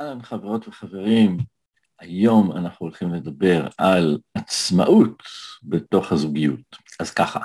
אהלן 0.00 0.22
חברות 0.22 0.68
וחברים, 0.68 1.38
היום 2.00 2.52
אנחנו 2.52 2.86
הולכים 2.86 3.14
לדבר 3.14 3.66
על 3.78 4.18
עצמאות 4.34 5.22
בתוך 5.62 6.12
הזוגיות. 6.12 6.76
אז 7.00 7.10
ככה, 7.10 7.40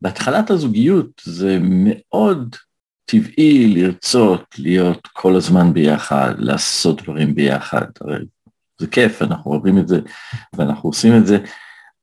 בהתחלת 0.00 0.50
הזוגיות 0.50 1.22
זה 1.24 1.58
מאוד 1.60 2.56
טבעי 3.04 3.74
לרצות 3.74 4.44
להיות 4.58 5.08
כל 5.12 5.36
הזמן 5.36 5.72
ביחד, 5.72 6.34
לעשות 6.38 7.02
דברים 7.02 7.34
ביחד, 7.34 7.86
הרי 8.00 8.16
זה 8.78 8.86
כיף, 8.86 9.22
אנחנו 9.22 9.50
אוהבים 9.50 9.78
את 9.78 9.88
זה 9.88 10.00
ואנחנו 10.56 10.88
עושים 10.88 11.12
את 11.16 11.26
זה, 11.26 11.38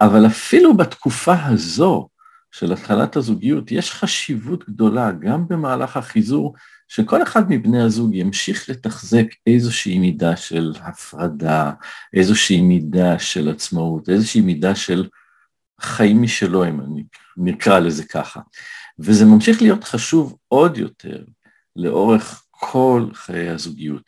אבל 0.02 0.26
אפילו 0.26 0.78
בתקופה 0.78 1.46
הזו 1.46 2.08
של 2.52 2.74
התחלת 2.74 3.16
הזוגיות 3.16 3.72
יש 3.72 3.92
חשיבות 3.92 4.70
גדולה 4.70 5.12
גם 5.12 5.48
במהלך 5.48 5.98
החיזור 5.98 6.56
שכל 6.88 7.24
אחד 7.24 7.44
מבני 7.50 7.82
הזוג 7.82 8.16
ימשיך 8.16 8.70
לתחזק 8.70 9.26
איזושהי 9.48 10.00
מידה 10.00 10.38
של 10.38 10.74
הפרדה, 10.82 11.72
איזושהי 12.14 12.62
מידה 12.62 13.20
של 13.20 13.50
עצמאות, 13.50 14.10
איזושהי 14.10 14.42
מידה 14.42 14.76
של 14.76 15.08
חיים 15.82 16.22
משלו, 16.22 16.68
אם 16.68 16.82
אני 16.82 17.04
נקרא 17.38 17.80
לזה 17.80 18.04
ככה. 18.04 18.40
וזה 19.00 19.26
ממשיך 19.26 19.62
להיות 19.62 19.84
חשוב 19.84 20.38
עוד 20.48 20.78
יותר 20.78 21.24
לאורך 21.76 22.44
כל 22.52 23.08
חיי 23.14 23.50
הזוגיות. 23.50 24.02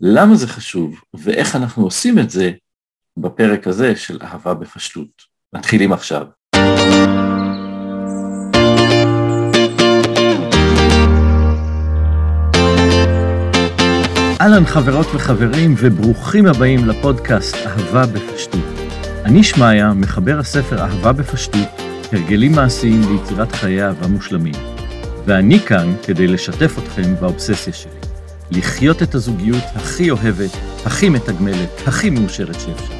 למה 0.00 0.34
זה 0.34 0.48
חשוב 0.48 1.00
ואיך 1.14 1.56
אנחנו 1.56 1.84
עושים 1.84 2.18
את 2.18 2.30
זה 2.30 2.52
בפרק 3.16 3.66
הזה 3.66 3.96
של 3.96 4.18
אהבה 4.22 4.54
בפשטות. 4.54 5.22
מתחילים 5.52 5.92
עכשיו. 5.92 6.26
אהלן 14.42 14.66
חברות 14.66 15.06
וחברים 15.14 15.74
וברוכים 15.78 16.46
הבאים 16.46 16.88
לפודקאסט 16.88 17.56
אהבה 17.66 18.06
בפשטות. 18.06 18.64
אני 19.24 19.44
שמעיה, 19.44 19.92
מחבר 19.92 20.38
הספר 20.38 20.82
אהבה 20.82 21.12
בפשטות, 21.12 21.68
הרגלים 22.12 22.52
מעשיים 22.52 23.00
ליצירת 23.12 23.52
חיי 23.52 23.84
אהבה 23.84 24.06
מושלמים. 24.06 24.54
ואני 25.26 25.60
כאן 25.60 25.94
כדי 26.06 26.26
לשתף 26.26 26.78
אתכם 26.78 27.14
באובססיה 27.20 27.72
שלי. 27.72 27.90
לחיות 28.50 29.02
את 29.02 29.14
הזוגיות 29.14 29.64
הכי 29.74 30.10
אוהבת, 30.10 30.50
הכי 30.86 31.08
מתגמלת, 31.08 31.70
הכי 31.86 32.10
מאושרת 32.10 32.54
שאפשר. 32.60 32.94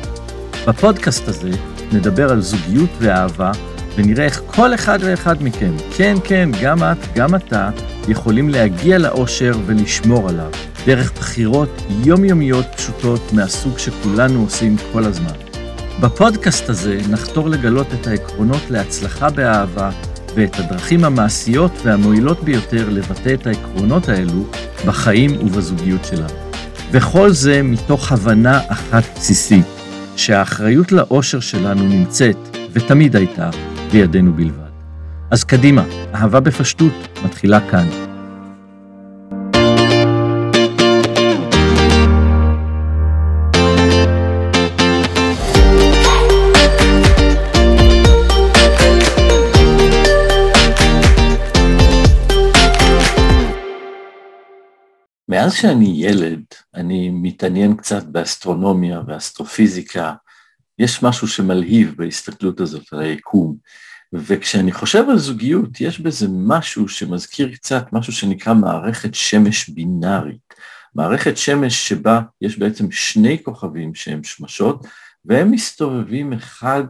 בפודקאסט 0.67 1.29
הזה 1.29 1.51
נדבר 1.93 2.33
על 2.33 2.41
זוגיות 2.41 2.91
ואהבה, 2.99 3.53
ונראה 3.97 4.25
איך 4.25 4.43
כל 4.47 4.75
אחד 4.75 4.99
ואחד 5.03 5.43
מכם, 5.43 5.73
כן, 5.97 6.17
כן, 6.25 6.51
גם 6.63 6.83
את, 6.83 6.99
גם 7.15 7.35
אתה, 7.35 7.71
יכולים 8.09 8.49
להגיע 8.49 8.99
לאושר 8.99 9.53
ולשמור 9.67 10.29
עליו. 10.29 10.51
דרך 10.87 11.13
בחירות 11.13 11.83
יומיומיות 12.05 12.67
פשוטות 12.77 13.33
מהסוג 13.33 13.79
שכולנו 13.79 14.43
עושים 14.43 14.77
כל 14.93 15.05
הזמן. 15.05 15.33
בפודקאסט 16.01 16.69
הזה 16.69 17.01
נחתור 17.11 17.49
לגלות 17.49 17.87
את 18.01 18.07
העקרונות 18.07 18.71
להצלחה 18.71 19.31
באהבה 19.31 19.91
ואת 20.35 20.59
הדרכים 20.59 21.05
המעשיות 21.05 21.73
והמועילות 21.85 22.45
ביותר 22.45 22.89
לבטא 22.89 23.35
את 23.35 23.47
העקרונות 23.47 24.09
האלו 24.09 24.45
בחיים 24.87 25.31
ובזוגיות 25.41 26.05
שלנו. 26.05 26.53
וכל 26.91 27.31
זה 27.31 27.63
מתוך 27.63 28.13
הבנה 28.13 28.61
אחת 28.69 29.05
בסיסית, 29.17 29.67
שהאחריות 30.17 30.93
לאושר 30.93 31.41
שלנו 31.41 31.83
נמצאת, 31.83 32.37
ותמיד 32.73 33.17
הייתה, 33.17 33.51
בידינו 33.93 34.33
בלבד. 34.33 34.62
אז 35.33 35.45
קדימה, 35.45 35.85
אהבה 36.15 36.41
בפשטות 36.41 36.93
מתחילה 37.25 37.71
כאן. 37.71 37.89
מאז 55.29 55.55
שאני 55.55 55.93
ילד, 55.97 56.43
אני 56.75 57.11
מתעניין 57.11 57.77
קצת 57.77 58.05
באסטרונומיה 58.05 59.01
ואסטרופיזיקה. 59.07 60.15
יש 60.79 61.03
משהו 61.03 61.29
שמלהיב 61.29 61.95
בהסתכלות 61.97 62.61
הזאת 62.61 62.93
על 62.93 63.01
היקום. 63.01 63.57
וכשאני 64.13 64.73
חושב 64.73 65.05
על 65.11 65.19
זוגיות, 65.19 65.81
יש 65.81 66.01
בזה 66.01 66.27
משהו 66.31 66.89
שמזכיר 66.89 67.55
קצת 67.55 67.87
משהו 67.93 68.13
שנקרא 68.13 68.55
מערכת 68.55 69.15
שמש 69.15 69.69
בינארית. 69.69 70.55
מערכת 70.95 71.37
שמש 71.37 71.89
שבה 71.89 72.21
יש 72.41 72.59
בעצם 72.59 72.91
שני 72.91 73.43
כוכבים 73.43 73.95
שהם 73.95 74.25
שמשות, 74.25 74.87
והם 75.25 75.51
מסתובבים 75.51 76.33
אחד 76.33 76.85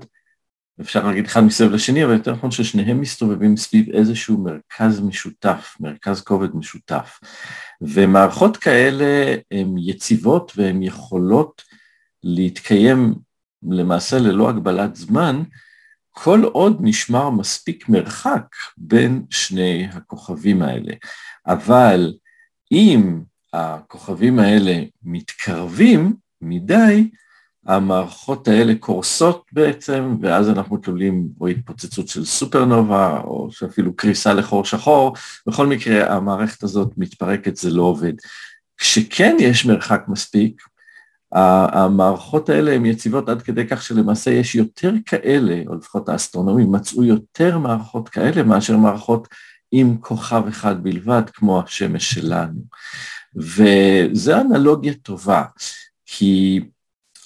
אפשר 0.80 1.06
להגיד 1.06 1.24
אחד 1.24 1.40
מסביב 1.40 1.72
לשני, 1.72 2.04
אבל 2.04 2.12
יותר 2.12 2.32
נכון 2.32 2.50
ששניהם 2.50 3.00
מסתובבים 3.00 3.56
סביב 3.56 3.90
איזשהו 3.90 4.38
מרכז 4.38 5.00
משותף, 5.00 5.76
מרכז 5.80 6.20
כובד 6.20 6.56
משותף. 6.56 7.20
ומערכות 7.80 8.56
כאלה 8.56 9.34
הן 9.50 9.74
יציבות 9.78 10.52
והן 10.56 10.82
יכולות 10.82 11.62
להתקיים 12.22 13.14
למעשה 13.62 14.18
ללא 14.18 14.48
הגבלת 14.48 14.96
זמן, 14.96 15.42
כל 16.12 16.42
עוד 16.42 16.78
נשמר 16.80 17.30
מספיק 17.30 17.88
מרחק 17.88 18.46
בין 18.76 19.22
שני 19.30 19.88
הכוכבים 19.92 20.62
האלה. 20.62 20.92
אבל 21.46 22.14
אם 22.72 23.20
הכוכבים 23.52 24.38
האלה 24.38 24.82
מתקרבים 25.02 26.14
מדי, 26.40 27.10
המערכות 27.66 28.48
האלה 28.48 28.74
קורסות 28.80 29.44
בעצם, 29.52 30.16
ואז 30.20 30.48
אנחנו 30.48 30.76
תולים 30.76 31.28
או 31.40 31.48
התפוצצות 31.48 32.08
של 32.08 32.24
סופרנובה, 32.24 33.20
או 33.24 33.48
שאפילו 33.52 33.96
קריסה 33.96 34.34
לחור 34.34 34.64
שחור, 34.64 35.16
בכל 35.46 35.66
מקרה 35.66 36.16
המערכת 36.16 36.62
הזאת 36.62 36.92
מתפרקת, 36.96 37.56
זה 37.56 37.70
לא 37.70 37.82
עובד. 37.82 38.12
כשכן 38.76 39.36
יש 39.40 39.66
מרחק 39.66 40.04
מספיק, 40.08 40.62
המערכות 41.32 42.48
האלה 42.48 42.72
הן 42.72 42.86
יציבות 42.86 43.28
עד 43.28 43.42
כדי 43.42 43.66
כך 43.68 43.82
שלמעשה 43.82 44.30
יש 44.30 44.54
יותר 44.54 44.92
כאלה, 45.06 45.62
או 45.66 45.74
לפחות 45.74 46.08
האסטרונומים 46.08 46.72
מצאו 46.72 47.04
יותר 47.04 47.58
מערכות 47.58 48.08
כאלה 48.08 48.42
מאשר 48.42 48.76
מערכות 48.76 49.28
עם 49.72 49.96
כוכב 50.00 50.42
אחד 50.48 50.82
בלבד, 50.82 51.22
כמו 51.34 51.60
השמש 51.60 52.14
שלנו. 52.14 52.60
וזו 53.36 54.40
אנלוגיה 54.40 54.94
טובה, 54.94 55.44
כי 56.06 56.60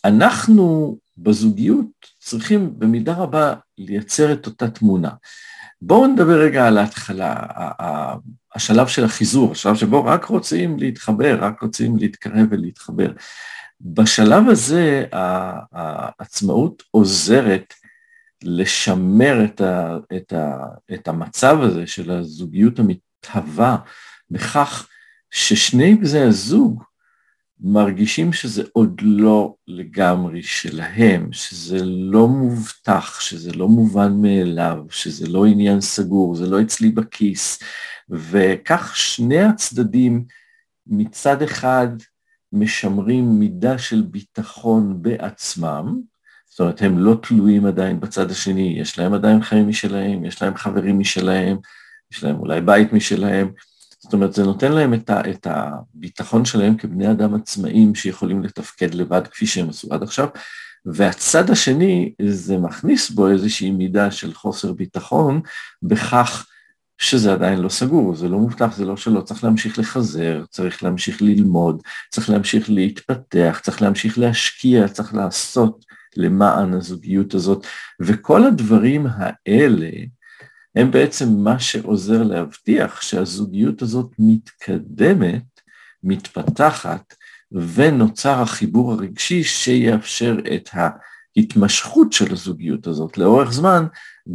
אנחנו 0.04 0.96
בזוגיות 1.18 1.86
צריכים 2.20 2.78
במידה 2.78 3.14
רבה 3.14 3.54
לייצר 3.78 4.32
את 4.32 4.46
אותה 4.46 4.70
תמונה. 4.70 5.10
בואו 5.82 6.06
נדבר 6.06 6.40
רגע 6.40 6.66
על 6.66 6.78
ההתחלה, 6.78 7.34
השלב 8.54 8.86
של 8.86 9.04
החיזור, 9.04 9.52
השלב 9.52 9.74
שבו 9.74 10.04
רק 10.04 10.24
רוצים 10.24 10.78
להתחבר, 10.78 11.38
רק 11.40 11.62
רוצים 11.62 11.96
להתקרב 11.96 12.46
ולהתחבר. 12.50 13.12
בשלב 13.80 14.48
הזה 14.48 15.04
העצמאות 15.72 16.82
עוזרת 16.90 17.74
לשמר 18.42 19.44
את, 19.44 19.60
ה, 19.60 19.98
את, 20.16 20.32
ה, 20.32 20.58
את 20.94 21.08
המצב 21.08 21.58
הזה 21.60 21.86
של 21.86 22.10
הזוגיות 22.10 22.78
המתהווה 22.78 23.76
בכך 24.30 24.88
ששני 25.30 25.94
בני 25.94 26.20
הזוג 26.20 26.82
מרגישים 27.60 28.32
שזה 28.32 28.62
עוד 28.72 29.00
לא 29.04 29.54
לגמרי 29.68 30.42
שלהם, 30.42 31.32
שזה 31.32 31.84
לא 31.84 32.28
מובטח, 32.28 33.20
שזה 33.20 33.52
לא 33.52 33.68
מובן 33.68 34.12
מאליו, 34.22 34.78
שזה 34.90 35.28
לא 35.28 35.46
עניין 35.46 35.80
סגור, 35.80 36.34
זה 36.34 36.46
לא 36.46 36.62
אצלי 36.62 36.90
בכיס, 36.90 37.58
וכך 38.10 38.96
שני 38.96 39.42
הצדדים 39.42 40.24
מצד 40.86 41.42
אחד 41.42 41.88
משמרים 42.58 43.38
מידה 43.38 43.78
של 43.78 44.02
ביטחון 44.02 45.02
בעצמם, 45.02 46.00
זאת 46.50 46.60
אומרת 46.60 46.82
הם 46.82 46.98
לא 46.98 47.16
תלויים 47.22 47.66
עדיין 47.66 48.00
בצד 48.00 48.30
השני, 48.30 48.76
יש 48.80 48.98
להם 48.98 49.14
עדיין 49.14 49.42
חיים 49.42 49.68
משלהם, 49.68 50.24
יש 50.24 50.42
להם 50.42 50.56
חברים 50.56 50.98
משלהם, 50.98 51.56
יש 52.12 52.24
להם 52.24 52.36
אולי 52.36 52.60
בית 52.60 52.92
משלהם, 52.92 53.50
זאת 53.98 54.12
אומרת, 54.12 54.32
זה 54.32 54.44
נותן 54.44 54.72
להם 54.72 54.94
את, 54.94 55.10
ה, 55.10 55.20
את 55.30 55.46
הביטחון 55.50 56.44
שלהם 56.44 56.76
כבני 56.76 57.10
אדם 57.10 57.34
עצמאים 57.34 57.94
שיכולים 57.94 58.42
לתפקד 58.42 58.94
לבד 58.94 59.26
כפי 59.26 59.46
שהם 59.46 59.68
עשו 59.68 59.94
עד 59.94 60.02
עכשיו, 60.02 60.28
והצד 60.86 61.50
השני, 61.50 62.12
זה 62.22 62.58
מכניס 62.58 63.10
בו 63.10 63.28
איזושהי 63.28 63.70
מידה 63.70 64.10
של 64.10 64.34
חוסר 64.34 64.72
ביטחון 64.72 65.40
בכך 65.82 66.46
שזה 66.98 67.32
עדיין 67.32 67.58
לא 67.58 67.68
סגור, 67.68 68.14
זה 68.14 68.28
לא 68.28 68.38
מובטח, 68.38 68.76
זה 68.76 68.84
לא 68.84 68.96
שלא, 68.96 69.20
צריך 69.20 69.44
להמשיך 69.44 69.78
לחזר, 69.78 70.44
צריך 70.50 70.82
להמשיך 70.82 71.22
ללמוד, 71.22 71.82
צריך 72.10 72.30
להמשיך 72.30 72.70
להתפתח, 72.70 73.60
צריך 73.62 73.82
להמשיך 73.82 74.18
להשקיע, 74.18 74.88
צריך 74.88 75.14
לעשות 75.14 75.84
למען 76.16 76.74
הזוגיות 76.74 77.34
הזאת, 77.34 77.66
וכל 78.00 78.44
הדברים 78.44 79.06
האלה 79.10 79.90
הם 80.76 80.90
בעצם 80.90 81.28
מה 81.28 81.58
שעוזר 81.58 82.22
להבטיח 82.22 83.02
שהזוגיות 83.02 83.82
הזאת 83.82 84.10
מתקדמת, 84.18 85.42
מתפתחת, 86.02 87.14
ונוצר 87.52 88.42
החיבור 88.42 88.92
הרגשי 88.92 89.44
שיאפשר 89.44 90.36
את 90.54 90.68
ההתמשכות 91.36 92.12
של 92.12 92.32
הזוגיות 92.32 92.86
הזאת 92.86 93.18
לאורך 93.18 93.52
זמן, 93.52 93.86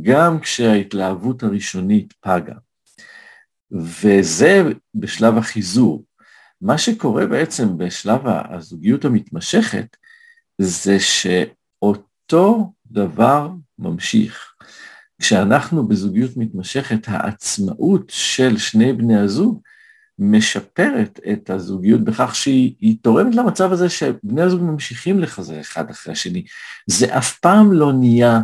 גם 0.01 0.39
כשההתלהבות 0.39 1.43
הראשונית 1.43 2.13
פגה. 2.19 2.55
וזה 3.71 4.63
בשלב 4.95 5.37
החיזור. 5.37 6.05
מה 6.61 6.77
שקורה 6.77 7.25
בעצם 7.25 7.77
בשלב 7.77 8.21
הזוגיות 8.25 9.05
המתמשכת, 9.05 9.97
זה 10.57 10.97
שאותו 10.99 12.73
דבר 12.85 13.49
ממשיך. 13.79 14.53
כשאנחנו 15.21 15.87
בזוגיות 15.87 16.37
מתמשכת, 16.37 17.07
העצמאות 17.07 18.09
של 18.09 18.57
שני 18.57 18.93
בני 18.93 19.17
הזוג 19.17 19.61
משפרת 20.23 21.19
את 21.31 21.49
הזוגיות 21.49 22.03
בכך 22.03 22.35
שהיא 22.35 22.97
תורמת 23.01 23.35
למצב 23.35 23.71
הזה 23.71 23.89
שבני 23.89 24.41
הזוג 24.41 24.61
ממשיכים 24.61 25.19
לחזר 25.19 25.61
אחד 25.61 25.89
אחרי 25.89 26.13
השני. 26.13 26.43
זה 26.87 27.17
אף 27.17 27.39
פעם 27.39 27.73
לא 27.73 27.93
נהיה, 27.93 28.39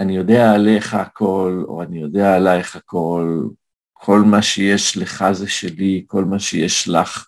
אני 0.00 0.16
יודע 0.16 0.52
עליך 0.52 0.94
הכל, 0.94 1.64
או 1.68 1.82
אני 1.82 2.00
יודע 2.00 2.36
עלייך 2.36 2.76
הכל, 2.76 3.48
כל 3.92 4.20
מה 4.20 4.42
שיש 4.42 4.96
לך 4.96 5.24
זה 5.32 5.48
שלי, 5.48 6.04
כל 6.06 6.24
מה 6.24 6.38
שיש 6.38 6.88
לך 6.88 7.26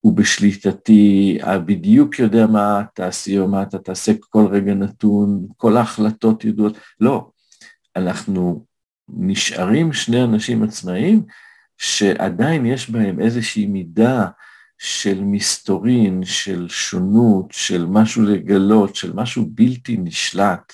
הוא 0.00 0.16
בשליטתי, 0.16 1.38
בדיוק 1.66 2.18
יודע 2.18 2.46
מה 2.46 2.82
תעשי 2.94 3.38
או 3.38 3.48
מה 3.48 3.62
אתה 3.62 3.78
תעשה 3.78 4.12
כל 4.20 4.46
רגע 4.50 4.74
נתון, 4.74 5.46
כל 5.56 5.76
ההחלטות 5.76 6.44
ידועות, 6.44 6.78
לא. 7.00 7.30
אנחנו 7.96 8.64
נשארים 9.08 9.92
שני 9.92 10.24
אנשים 10.24 10.62
עצמאיים 10.62 11.22
שעדיין 11.78 12.66
יש 12.66 12.90
בהם 12.90 13.20
איזושהי 13.20 13.66
מידה 13.66 14.26
של 14.78 15.20
מסתורין, 15.24 16.24
של 16.24 16.68
שונות, 16.68 17.46
של 17.52 17.86
משהו 17.86 18.22
לגלות, 18.22 18.96
של 18.96 19.12
משהו 19.14 19.46
בלתי 19.48 19.96
נשלט, 19.96 20.72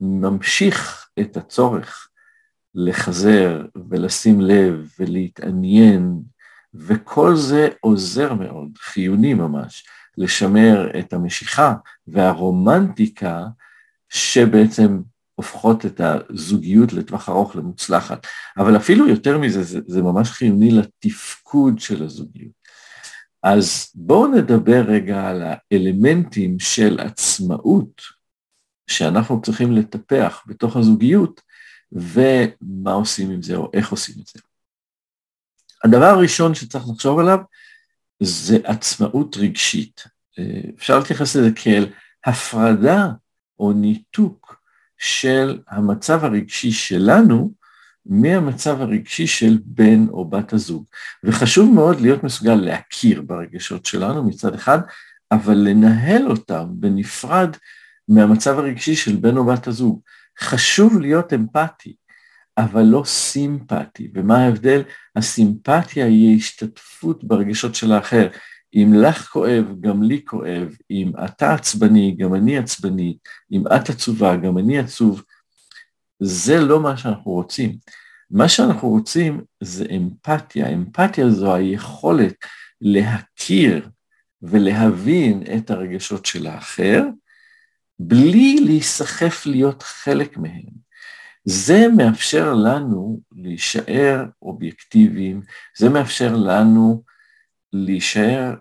שממשיך 0.00 1.08
את 1.20 1.36
הצורך 1.36 2.08
לחזר 2.74 3.62
ולשים 3.90 4.40
לב 4.40 4.88
ולהתעניין, 4.98 6.22
וכל 6.74 7.36
זה 7.36 7.68
עוזר 7.80 8.34
מאוד, 8.34 8.68
חיוני 8.78 9.34
ממש, 9.34 9.86
לשמר 10.18 10.98
את 10.98 11.12
המשיכה 11.12 11.74
והרומנטיקה 12.06 13.44
שבעצם 14.08 15.00
הופכות 15.34 15.86
את 15.86 16.00
הזוגיות 16.00 16.92
לטווח 16.92 17.28
ארוך 17.28 17.56
למוצלחת. 17.56 18.26
אבל 18.58 18.76
אפילו 18.76 19.08
יותר 19.08 19.38
מזה, 19.38 19.62
זה, 19.62 19.80
זה 19.86 20.02
ממש 20.02 20.30
חיוני 20.30 20.70
לתפקוד 20.70 21.78
של 21.78 22.04
הזוגיות. 22.04 22.64
אז 23.42 23.90
בואו 23.94 24.26
נדבר 24.26 24.84
רגע 24.88 25.28
על 25.28 25.42
האלמנטים 25.42 26.58
של 26.58 27.00
עצמאות 27.00 28.02
שאנחנו 28.86 29.42
צריכים 29.42 29.72
לטפח 29.72 30.42
בתוך 30.46 30.76
הזוגיות, 30.76 31.40
ומה 31.92 32.92
עושים 32.92 33.30
עם 33.30 33.42
זה 33.42 33.56
או 33.56 33.70
איך 33.74 33.90
עושים 33.90 34.14
את 34.20 34.26
זה. 34.26 34.40
הדבר 35.84 36.04
הראשון 36.04 36.54
שצריך 36.54 36.84
לחשוב 36.88 37.18
עליו 37.18 37.38
זה 38.20 38.58
עצמאות 38.64 39.36
רגשית. 39.36 40.04
אפשר 40.78 40.98
להתייחס 40.98 41.36
לזה 41.36 41.50
כאל 41.56 41.92
הפרדה 42.26 43.08
או 43.58 43.72
ניתוק 43.72 44.43
של 44.98 45.58
המצב 45.68 46.24
הרגשי 46.24 46.70
שלנו 46.70 47.52
מהמצב 48.06 48.80
הרגשי 48.80 49.26
של 49.26 49.58
בן 49.64 50.06
או 50.08 50.24
בת 50.24 50.52
הזוג. 50.52 50.84
וחשוב 51.24 51.74
מאוד 51.74 52.00
להיות 52.00 52.24
מסוגל 52.24 52.54
להכיר 52.54 53.22
ברגשות 53.22 53.86
שלנו 53.86 54.24
מצד 54.24 54.54
אחד, 54.54 54.78
אבל 55.32 55.54
לנהל 55.54 56.30
אותם 56.30 56.64
בנפרד 56.70 57.56
מהמצב 58.08 58.58
הרגשי 58.58 58.96
של 58.96 59.16
בן 59.16 59.36
או 59.36 59.46
בת 59.46 59.66
הזוג. 59.66 60.00
חשוב 60.40 61.00
להיות 61.00 61.32
אמפתי, 61.32 61.94
אבל 62.58 62.82
לא 62.82 63.02
סימפטי. 63.06 64.10
ומה 64.14 64.38
ההבדל? 64.38 64.82
הסימפתיה 65.16 66.06
היא 66.06 66.36
השתתפות 66.36 67.24
ברגשות 67.24 67.74
של 67.74 67.92
האחר. 67.92 68.28
אם 68.74 68.92
לך 68.94 69.28
כואב, 69.28 69.64
גם 69.80 70.02
לי 70.02 70.24
כואב, 70.24 70.76
אם 70.90 71.12
אתה 71.24 71.54
עצבני, 71.54 72.16
גם 72.18 72.34
אני 72.34 72.58
עצבני, 72.58 73.16
אם 73.52 73.66
את 73.66 73.88
עצובה, 73.88 74.36
גם 74.36 74.58
אני 74.58 74.78
עצוב, 74.78 75.22
זה 76.20 76.60
לא 76.60 76.80
מה 76.80 76.96
שאנחנו 76.96 77.30
רוצים. 77.30 77.76
מה 78.30 78.48
שאנחנו 78.48 78.88
רוצים 78.88 79.44
זה 79.60 79.86
אמפתיה. 79.96 80.68
אמפתיה 80.68 81.30
זו 81.30 81.54
היכולת 81.54 82.34
להכיר 82.80 83.88
ולהבין 84.42 85.42
את 85.56 85.70
הרגשות 85.70 86.26
של 86.26 86.46
האחר, 86.46 87.02
בלי 87.98 88.56
להיסחף 88.60 89.46
להיות 89.46 89.82
חלק 89.82 90.36
מהם. 90.36 90.84
זה 91.44 91.86
מאפשר 91.96 92.54
לנו 92.54 93.20
להישאר 93.32 94.24
אובייקטיביים, 94.42 95.40
זה 95.78 95.88
מאפשר 95.88 96.36
לנו 96.36 97.02
להישאר 97.72 98.54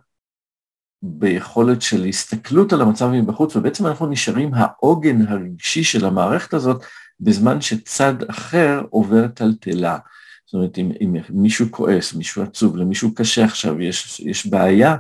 ביכולת 1.06 1.82
של 1.82 2.06
הסתכלות 2.06 2.74
על 2.74 2.82
המצב 2.82 3.08
מבחוץ, 3.08 3.56
ובעצם 3.56 3.88
אנחנו 3.88 4.08
נשארים 4.08 4.54
העוגן 4.54 5.28
הרגשי 5.28 5.84
של 5.84 6.06
המערכת 6.06 6.54
הזאת, 6.54 6.84
בזמן 7.20 7.62
שצד 7.62 8.14
אחר 8.30 8.84
עובר 8.90 9.28
טלטלה. 9.28 9.98
זאת 10.46 10.54
אומרת, 10.54 10.78
אם, 10.78 10.92
אם 11.02 11.16
מישהו 11.30 11.72
כועס, 11.72 12.14
מישהו 12.14 12.44
עצוב, 12.44 12.78
למישהו 12.78 13.16
קשה 13.16 13.46
עכשיו, 13.46 13.82
יש, 13.82 14.20
יש 14.20 14.48
בעיה, 14.48 14.96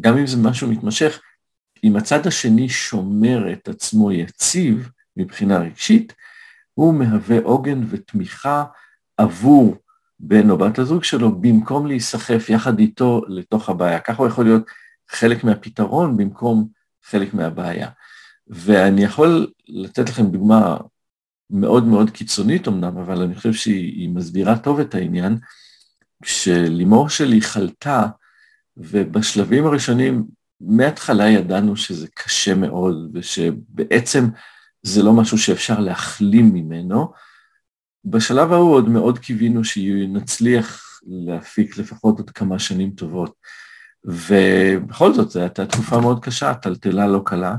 גם 0.00 0.18
אם 0.18 0.26
זה 0.26 0.36
משהו 0.36 0.68
מתמשך, 0.68 1.20
אם 1.84 1.96
הצד 1.96 2.26
השני 2.26 2.68
שומר 2.68 3.52
את 3.52 3.68
עצמו 3.68 4.12
יציב 4.12 4.88
מבחינה 5.16 5.58
רגשית, 5.58 6.12
הוא 6.74 6.94
מהווה 6.94 7.38
עוגן 7.42 7.80
ותמיכה 7.90 8.64
עבור 9.16 9.76
בן 10.18 10.50
או 10.50 10.58
בת 10.58 10.78
הזוג 10.78 11.04
שלו, 11.04 11.40
במקום 11.40 11.86
להיסחף 11.86 12.50
יחד 12.50 12.78
איתו 12.78 13.22
לתוך 13.28 13.68
הבעיה. 13.68 14.00
ככה 14.00 14.22
הוא 14.22 14.28
יכול 14.28 14.44
להיות 14.44 14.62
חלק 15.10 15.44
מהפתרון 15.44 16.16
במקום 16.16 16.68
חלק 17.04 17.34
מהבעיה. 17.34 17.88
ואני 18.48 19.04
יכול 19.04 19.46
לתת 19.68 20.08
לכם 20.08 20.26
דוגמה 20.26 20.76
מאוד 21.50 21.84
מאוד 21.84 22.10
קיצונית 22.10 22.68
אמנם, 22.68 22.98
אבל 22.98 23.22
אני 23.22 23.34
חושב 23.34 23.52
שהיא 23.52 24.08
מסבירה 24.08 24.58
טוב 24.58 24.80
את 24.80 24.94
העניין. 24.94 25.38
כשלימור 26.22 27.08
שלי 27.08 27.40
חלתה, 27.40 28.06
ובשלבים 28.76 29.66
הראשונים, 29.66 30.24
מההתחלה 30.60 31.28
ידענו 31.28 31.76
שזה 31.76 32.08
קשה 32.14 32.54
מאוד, 32.54 33.10
ושבעצם 33.14 34.28
זה 34.82 35.02
לא 35.02 35.12
משהו 35.12 35.38
שאפשר 35.38 35.80
להחלים 35.80 36.54
ממנו. 36.54 37.12
בשלב 38.04 38.52
ההוא 38.52 38.74
עוד 38.74 38.88
מאוד 38.88 39.18
קיווינו 39.18 39.64
שנצליח 39.64 41.00
להפיק 41.06 41.78
לפחות 41.78 42.18
עוד 42.18 42.30
כמה 42.30 42.58
שנים 42.58 42.90
טובות. 42.90 43.34
ובכל 44.06 45.12
זאת, 45.12 45.30
זו 45.30 45.40
הייתה 45.40 45.66
תקופה 45.66 46.00
מאוד 46.00 46.24
קשה, 46.24 46.54
טלטלה 46.54 47.06
לא 47.06 47.22
קלה, 47.24 47.56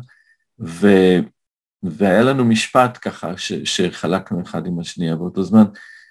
ו... 0.60 0.88
והיה 1.84 2.22
לנו 2.22 2.46
משפט 2.46 2.98
ככה 3.02 3.38
ש... 3.38 3.54
שחלקנו 3.54 4.42
אחד 4.42 4.66
עם 4.66 4.80
השנייה 4.80 5.16
באותו 5.16 5.44
זמן, 5.44 5.64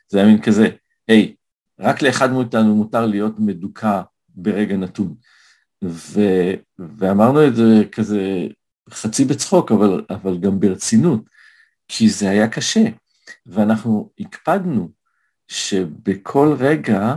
זה 0.08 0.18
היה 0.18 0.26
מין 0.26 0.42
כזה, 0.42 0.68
היי, 1.08 1.34
hey, 1.34 1.84
רק 1.84 2.02
לאחד 2.02 2.32
מאיתנו 2.32 2.76
מותר 2.76 3.06
להיות 3.06 3.34
מדוכא 3.38 4.02
ברגע 4.28 4.76
נתון. 4.76 5.14
ו... 5.84 6.20
ואמרנו 6.78 7.46
את 7.46 7.56
זה 7.56 7.82
כזה 7.92 8.46
חצי 8.90 9.24
בצחוק, 9.24 9.72
אבל, 9.72 10.04
אבל 10.10 10.38
גם 10.38 10.60
ברצינות, 10.60 11.20
כי 11.88 12.08
זה 12.08 12.30
היה 12.30 12.48
קשה, 12.48 12.84
ואנחנו 13.46 14.10
הקפדנו 14.18 14.90
שבכל 15.48 16.56
רגע, 16.58 17.16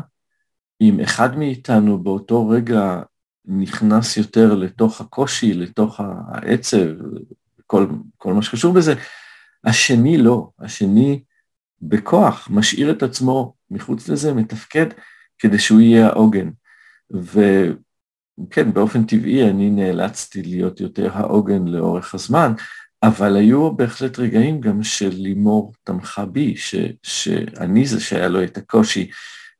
אם 0.81 0.99
אחד 0.99 1.37
מאיתנו 1.37 2.03
באותו 2.03 2.49
רגע 2.49 3.01
נכנס 3.45 4.17
יותר 4.17 4.55
לתוך 4.55 5.01
הקושי, 5.01 5.53
לתוך 5.53 5.99
העצב, 6.27 6.87
כל, 7.67 7.87
כל 8.17 8.33
מה 8.33 8.41
שקשור 8.41 8.73
בזה, 8.73 8.93
השני 9.63 10.17
לא, 10.17 10.49
השני 10.59 11.23
בכוח 11.81 12.47
משאיר 12.51 12.91
את 12.91 13.03
עצמו 13.03 13.53
מחוץ 13.71 14.09
לזה, 14.09 14.33
מתפקד, 14.33 14.85
כדי 15.39 15.59
שהוא 15.59 15.81
יהיה 15.81 16.07
העוגן. 16.07 16.49
וכן, 17.11 18.73
באופן 18.73 19.03
טבעי 19.03 19.49
אני 19.49 19.69
נאלצתי 19.69 20.41
להיות 20.41 20.81
יותר 20.81 21.09
העוגן 21.13 21.67
לאורך 21.67 22.13
הזמן, 22.13 22.53
אבל 23.03 23.35
היו 23.35 23.75
בהחלט 23.75 24.19
רגעים 24.19 24.61
גם 24.61 24.83
שלימור 24.83 25.73
תמכה 25.83 26.25
בי, 26.25 26.57
ש, 26.57 26.75
שאני 27.03 27.85
זה 27.85 27.99
שהיה 27.99 28.27
לו 28.27 28.43
את 28.43 28.57
הקושי, 28.57 29.09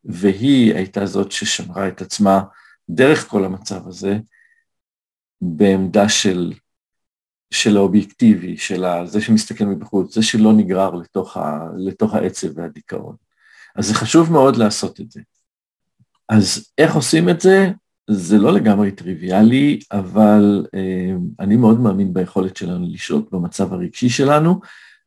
והיא 0.04 0.76
הייתה 0.76 1.06
זאת 1.06 1.32
ששמרה 1.32 1.88
את 1.88 2.02
עצמה 2.02 2.42
דרך 2.90 3.28
כל 3.28 3.46
המצב 3.46 3.88
הזה, 3.88 4.20
בעמדה 5.42 6.10
של, 6.10 6.54
של 7.54 7.78
האובייקטיבי, 7.78 8.58
של 8.58 8.86
זה 9.06 9.22
שמסתכל 9.22 9.66
מבחוץ, 9.66 10.16
זה 10.16 10.24
שלא 10.24 10.54
נגרר 10.54 10.96
לתוך, 10.96 11.38
ה, 11.38 11.68
לתוך 11.78 12.14
העצב 12.14 12.48
והדיכאון. 12.58 13.16
אז 13.76 13.88
זה 13.88 13.94
חשוב 13.94 14.32
מאוד 14.32 14.56
לעשות 14.56 15.00
את 15.00 15.12
זה. 15.12 15.22
אז 16.30 16.72
איך 16.78 16.96
עושים 16.96 17.30
את 17.30 17.42
זה? 17.42 17.72
זה 18.10 18.38
לא 18.38 18.54
לגמרי 18.54 18.92
טריוויאלי, 18.92 19.80
אבל 19.92 20.66
אה, 20.74 21.16
אני 21.40 21.56
מאוד 21.56 21.80
מאמין 21.80 22.14
ביכולת 22.14 22.58
שלנו 22.58 22.86
לשהות 22.92 23.32
במצב 23.32 23.74
הרגשי 23.74 24.10
שלנו, 24.10 24.60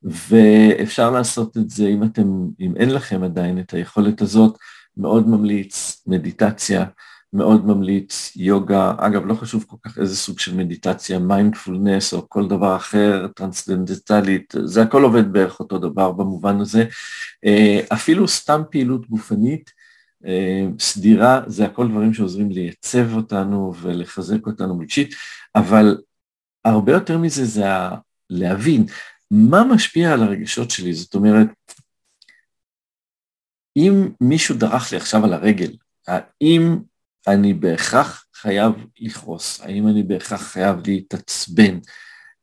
ואפשר 0.03 1.11
לעשות 1.11 1.57
את 1.57 1.71
זה 1.71 1.87
אם 1.87 2.05
אתם, 2.05 2.47
אם 2.61 2.77
אין 2.77 2.91
לכם 2.91 3.23
עדיין 3.23 3.59
את 3.59 3.75
היכולת 3.75 4.21
הזאת, 4.21 4.59
מאוד 4.97 5.29
ממליץ 5.29 6.03
מדיטציה, 6.07 6.85
מאוד 7.33 7.67
ממליץ 7.67 8.33
יוגה, 8.37 8.95
אגב 8.99 9.27
לא 9.27 9.35
חשוב 9.35 9.65
כל 9.69 9.77
כך 9.83 9.99
איזה 9.99 10.17
סוג 10.17 10.39
של 10.39 10.55
מדיטציה, 10.55 11.19
מיינדפולנס 11.19 12.15
או 12.15 12.29
כל 12.29 12.49
דבר 12.49 12.77
אחר, 12.77 13.27
טרנסדנדנטלית, 13.37 14.55
זה 14.65 14.83
הכל 14.83 15.03
עובד 15.03 15.33
בערך 15.33 15.61
אותו 15.61 15.79
דבר 15.79 16.13
במובן 16.13 16.61
הזה, 16.61 16.85
אה, 17.45 17.81
אפילו 17.93 18.29
סתם 18.29 18.63
פעילות 18.71 19.09
גופנית 19.09 19.71
אה, 20.27 20.67
סדירה, 20.79 21.41
זה 21.47 21.65
הכל 21.65 21.89
דברים 21.89 22.15
שעוזרים 22.15 22.51
לייצב 22.51 23.15
אותנו 23.15 23.75
ולחזק 23.81 24.47
אותנו 24.47 24.79
רגשית, 24.79 25.15
אבל 25.55 25.99
הרבה 26.65 26.93
יותר 26.93 27.19
מזה 27.19 27.45
זה 27.45 27.65
להבין 28.31 28.87
מה 29.31 29.65
משפיע 29.65 30.13
על 30.13 30.23
הרגשות 30.23 30.71
שלי, 30.71 30.95
זאת 30.95 31.15
אומרת, 31.15 31.49
אם 33.77 34.09
מישהו 34.21 34.55
דרך 34.55 34.93
לי 34.93 34.99
עכשיו 34.99 35.25
על 35.25 35.33
הרגל, 35.33 35.73
האם 36.09 36.79
אני 37.29 37.55
בהכרח 37.55 38.25
חייב 38.35 38.73
לכעוס? 39.01 39.61
האם 39.61 39.89
אני 39.89 40.03
בהכרח 40.03 40.43
חייב 40.43 40.77
להתעצבן? 40.87 41.79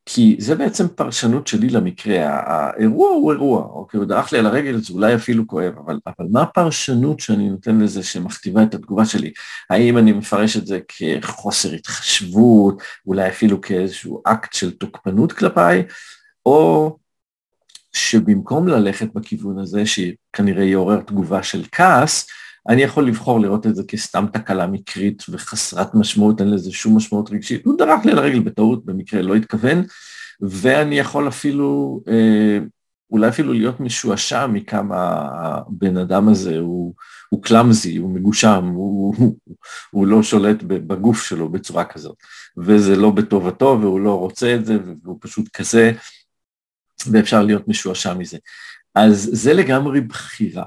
כי 0.06 0.36
זה 0.40 0.56
בעצם 0.56 0.88
פרשנות 0.88 1.48
שלי 1.48 1.70
למקרה, 1.70 2.26
האירוע 2.30 3.10
הוא 3.10 3.32
אירוע, 3.32 3.64
אוקיי, 3.64 3.98
הוא 3.98 4.08
דרך 4.08 4.34
לי 4.34 4.40
על 4.40 4.46
הרגל, 4.46 4.82
זה 4.82 4.94
אולי 4.94 5.16
אפילו 5.16 5.48
כואב, 5.48 5.74
אבל, 5.86 6.00
אבל 6.08 6.28
מה 6.32 6.42
הפרשנות 6.42 7.20
שאני 7.20 7.50
נותן 7.50 7.80
לזה 7.80 8.04
שמכתיבה 8.04 8.64
את 8.64 8.74
התגובה 8.74 9.06
שלי? 9.06 9.32
האם 9.70 9.98
אני 9.98 10.12
מפרש 10.12 10.58
את 10.58 10.68
זה 10.68 10.80
כחוסר 10.88 11.74
התחשבות, 11.74 12.82
אולי 13.06 13.30
אפילו 13.30 13.62
כאיזשהו 13.62 14.22
אקט 14.26 14.54
של 14.54 14.72
תוקפנות 14.72 15.32
כלפיי, 15.32 15.84
או 16.46 16.98
שבמקום 17.94 18.68
ללכת 18.68 19.14
בכיוון 19.14 19.60
הזה, 19.60 19.84
שכנראה 19.86 20.64
יעורר 20.64 21.02
תגובה 21.02 21.44
של 21.44 21.64
כעס, 21.72 22.28
אני 22.70 22.82
יכול 22.82 23.08
לבחור 23.08 23.40
לראות 23.40 23.68
את 23.68 23.76
זה 23.76 23.84
כסתם 23.88 24.26
תקלה 24.34 24.68
מקרית 24.68 25.24
וחסרת 25.30 25.96
משמעות, 25.96 26.42
אין 26.42 26.52
לזה 26.52 26.72
שום 26.72 26.98
משמעות 26.98 27.32
רגשית. 27.32 27.66
הוא 27.66 27.78
דרך 27.78 28.06
לי 28.06 28.12
על 28.12 28.18
הרגל 28.18 28.40
בטעות, 28.40 28.86
במקרה 28.86 29.22
לא 29.22 29.36
התכוון, 29.36 29.84
ואני 30.42 31.00
יכול 31.00 31.28
אפילו, 31.28 32.02
אה, 32.08 32.60
אולי 33.12 33.28
אפילו 33.28 33.54
להיות 33.54 33.80
משועשע 33.80 34.48
מכמה 34.48 35.30
הבן 35.32 35.98
אדם 35.98 36.30
הזה. 36.30 36.58
הוא, 36.58 36.94
הוא 37.30 37.44
קלאמזי, 37.44 37.98
הוא 37.98 38.10
מגושם, 38.10 38.66
הוא, 38.66 39.16
הוא, 39.18 39.36
הוא 39.92 40.08
לא 40.08 40.24
שולט 40.24 40.64
בגוף 40.64 41.24
שלו 41.24 41.50
בצורה 41.50 41.86
כזאת, 41.86 42.16
וזה 42.58 42.96
לא 42.96 43.10
בטובתו 43.12 43.78
והוא 43.82 44.00
לא 44.00 44.20
רוצה 44.20 44.56
את 44.56 44.66
זה 44.66 44.78
והוא 45.04 45.18
פשוט 45.22 45.48
כזה, 45.48 45.92
ואפשר 47.12 47.44
להיות 47.44 47.68
משועשע 47.68 48.14
מזה. 48.14 48.38
אז 48.96 49.30
זה 49.32 49.54
לגמרי 49.54 50.02
בחירה. 50.02 50.64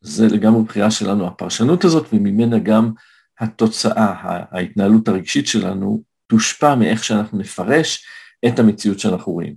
זה 0.00 0.26
לגמרי 0.26 0.62
בחירה 0.62 0.90
שלנו, 0.90 1.26
הפרשנות 1.26 1.84
הזאת, 1.84 2.06
וממנה 2.12 2.58
גם 2.58 2.92
התוצאה, 3.40 4.14
ההתנהלות 4.50 5.08
הרגשית 5.08 5.46
שלנו, 5.46 6.02
תושפע 6.26 6.74
מאיך 6.74 7.04
שאנחנו 7.04 7.38
נפרש 7.38 8.06
את 8.46 8.58
המציאות 8.58 8.98
שאנחנו 8.98 9.32
רואים. 9.32 9.54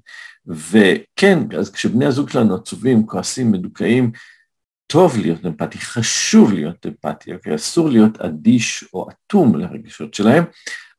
וכן, 0.48 1.40
אז 1.60 1.72
כשבני 1.72 2.06
הזוג 2.06 2.30
שלנו 2.30 2.56
עצובים, 2.56 3.06
כועסים, 3.06 3.52
מדוכאים, 3.52 4.12
טוב 4.88 5.18
להיות 5.18 5.46
אמפתי, 5.46 5.78
חשוב 5.78 6.54
להיות 6.54 6.86
אמפתי, 6.86 7.34
אוקיי? 7.34 7.56
אסור 7.56 7.90
להיות 7.90 8.22
אדיש 8.22 8.86
או 8.94 9.08
אטום 9.10 9.56
לרגשות 9.56 10.14
שלהם, 10.14 10.44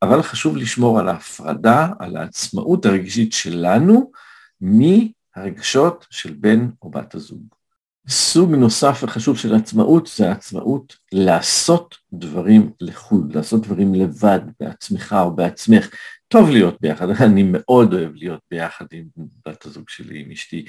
אבל 0.03 0.23
חשוב 0.23 0.57
לשמור 0.57 1.01
על 1.01 1.09
ההפרדה, 1.09 1.89
על 1.99 2.17
העצמאות 2.17 2.87
הרגשית 2.87 3.33
שלנו, 3.33 4.11
מהרגשות 5.39 6.07
של 6.11 6.35
בן 6.41 6.69
או 6.83 6.91
בת 6.91 7.15
הזוג. 7.15 7.43
סוג 8.09 8.55
נוסף 8.55 9.01
וחשוב 9.03 9.39
של 9.39 9.55
עצמאות 9.55 10.11
זה 10.17 10.29
העצמאות 10.29 10.97
לעשות 11.13 11.95
דברים 12.13 12.71
לחוד, 12.81 13.37
לעשות 13.37 13.67
דברים 13.67 13.95
לבד, 13.95 14.41
בעצמך 14.61 15.17
או 15.21 15.37
בעצמך. 15.37 15.89
טוב 16.29 16.51
להיות 16.51 16.77
ביחד, 16.81 17.11
אני 17.27 17.43
מאוד 17.43 17.95
אוהב 17.95 18.11
להיות 18.15 18.41
ביחד 18.51 18.85
עם 18.93 19.05
בת 19.47 19.67
הזוג 19.67 19.85
שלי, 19.89 20.21
עם 20.21 20.31
אשתי. 20.31 20.65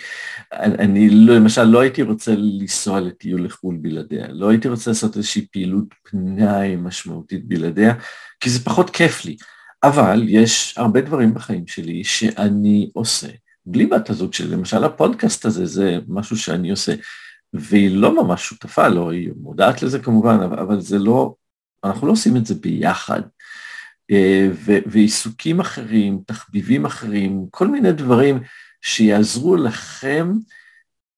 אני 0.54 1.10
לא, 1.10 1.36
למשל 1.36 1.64
לא 1.64 1.80
הייתי 1.80 2.02
רוצה 2.02 2.36
לנסוע 2.36 3.00
לטיול 3.00 3.46
לחו"ל 3.46 3.78
בלעדיה, 3.82 4.28
לא 4.28 4.50
הייתי 4.50 4.68
רוצה 4.68 4.92
לעשות 4.92 5.18
איזושהי 5.18 5.48
פעילות 5.52 5.86
פנאי 6.04 6.76
משמעותית 6.76 7.48
בלעדיה, 7.48 7.94
כי 8.40 8.50
זה 8.50 8.64
פחות 8.64 8.90
כיף 8.90 9.26
לי. 9.26 9.38
אבל 9.84 10.26
יש 10.28 10.78
הרבה 10.78 11.02
דברים 11.02 11.34
בחיים 11.34 11.68
שלי 11.68 12.04
שאני 12.04 12.90
עושה 12.94 13.28
בלי 13.72 13.86
בת 13.86 14.10
הזוג 14.10 14.34
שלי, 14.34 14.48
למשל 14.48 14.84
הפודקאסט 14.84 15.46
הזה 15.46 15.66
זה 15.66 16.00
משהו 16.08 16.38
שאני 16.38 16.70
עושה. 16.70 16.94
והיא 17.54 17.98
לא 17.98 18.24
ממש 18.24 18.44
שותפה 18.44 18.88
לו, 18.88 18.96
לא, 18.96 19.12
היא 19.12 19.32
מודעת 19.42 19.82
לזה 19.82 20.00
כמובן, 20.00 20.38
אבל 20.42 20.82
זה 20.82 21.00
לא, 21.00 21.36
אנחנו 21.84 22.08
לא 22.08 22.12
עושים 22.12 22.38
את 22.38 22.46
זה 22.46 22.56
ביחד. 22.56 23.22
אה, 24.12 24.48
ועיסוקים 24.86 25.60
אחרים, 25.60 26.22
תחביבים 26.26 26.86
אחרים, 26.86 27.46
כל 27.52 27.68
מיני 27.68 27.92
דברים 27.92 28.40
שיעזרו 28.82 29.56
לכם 29.56 30.32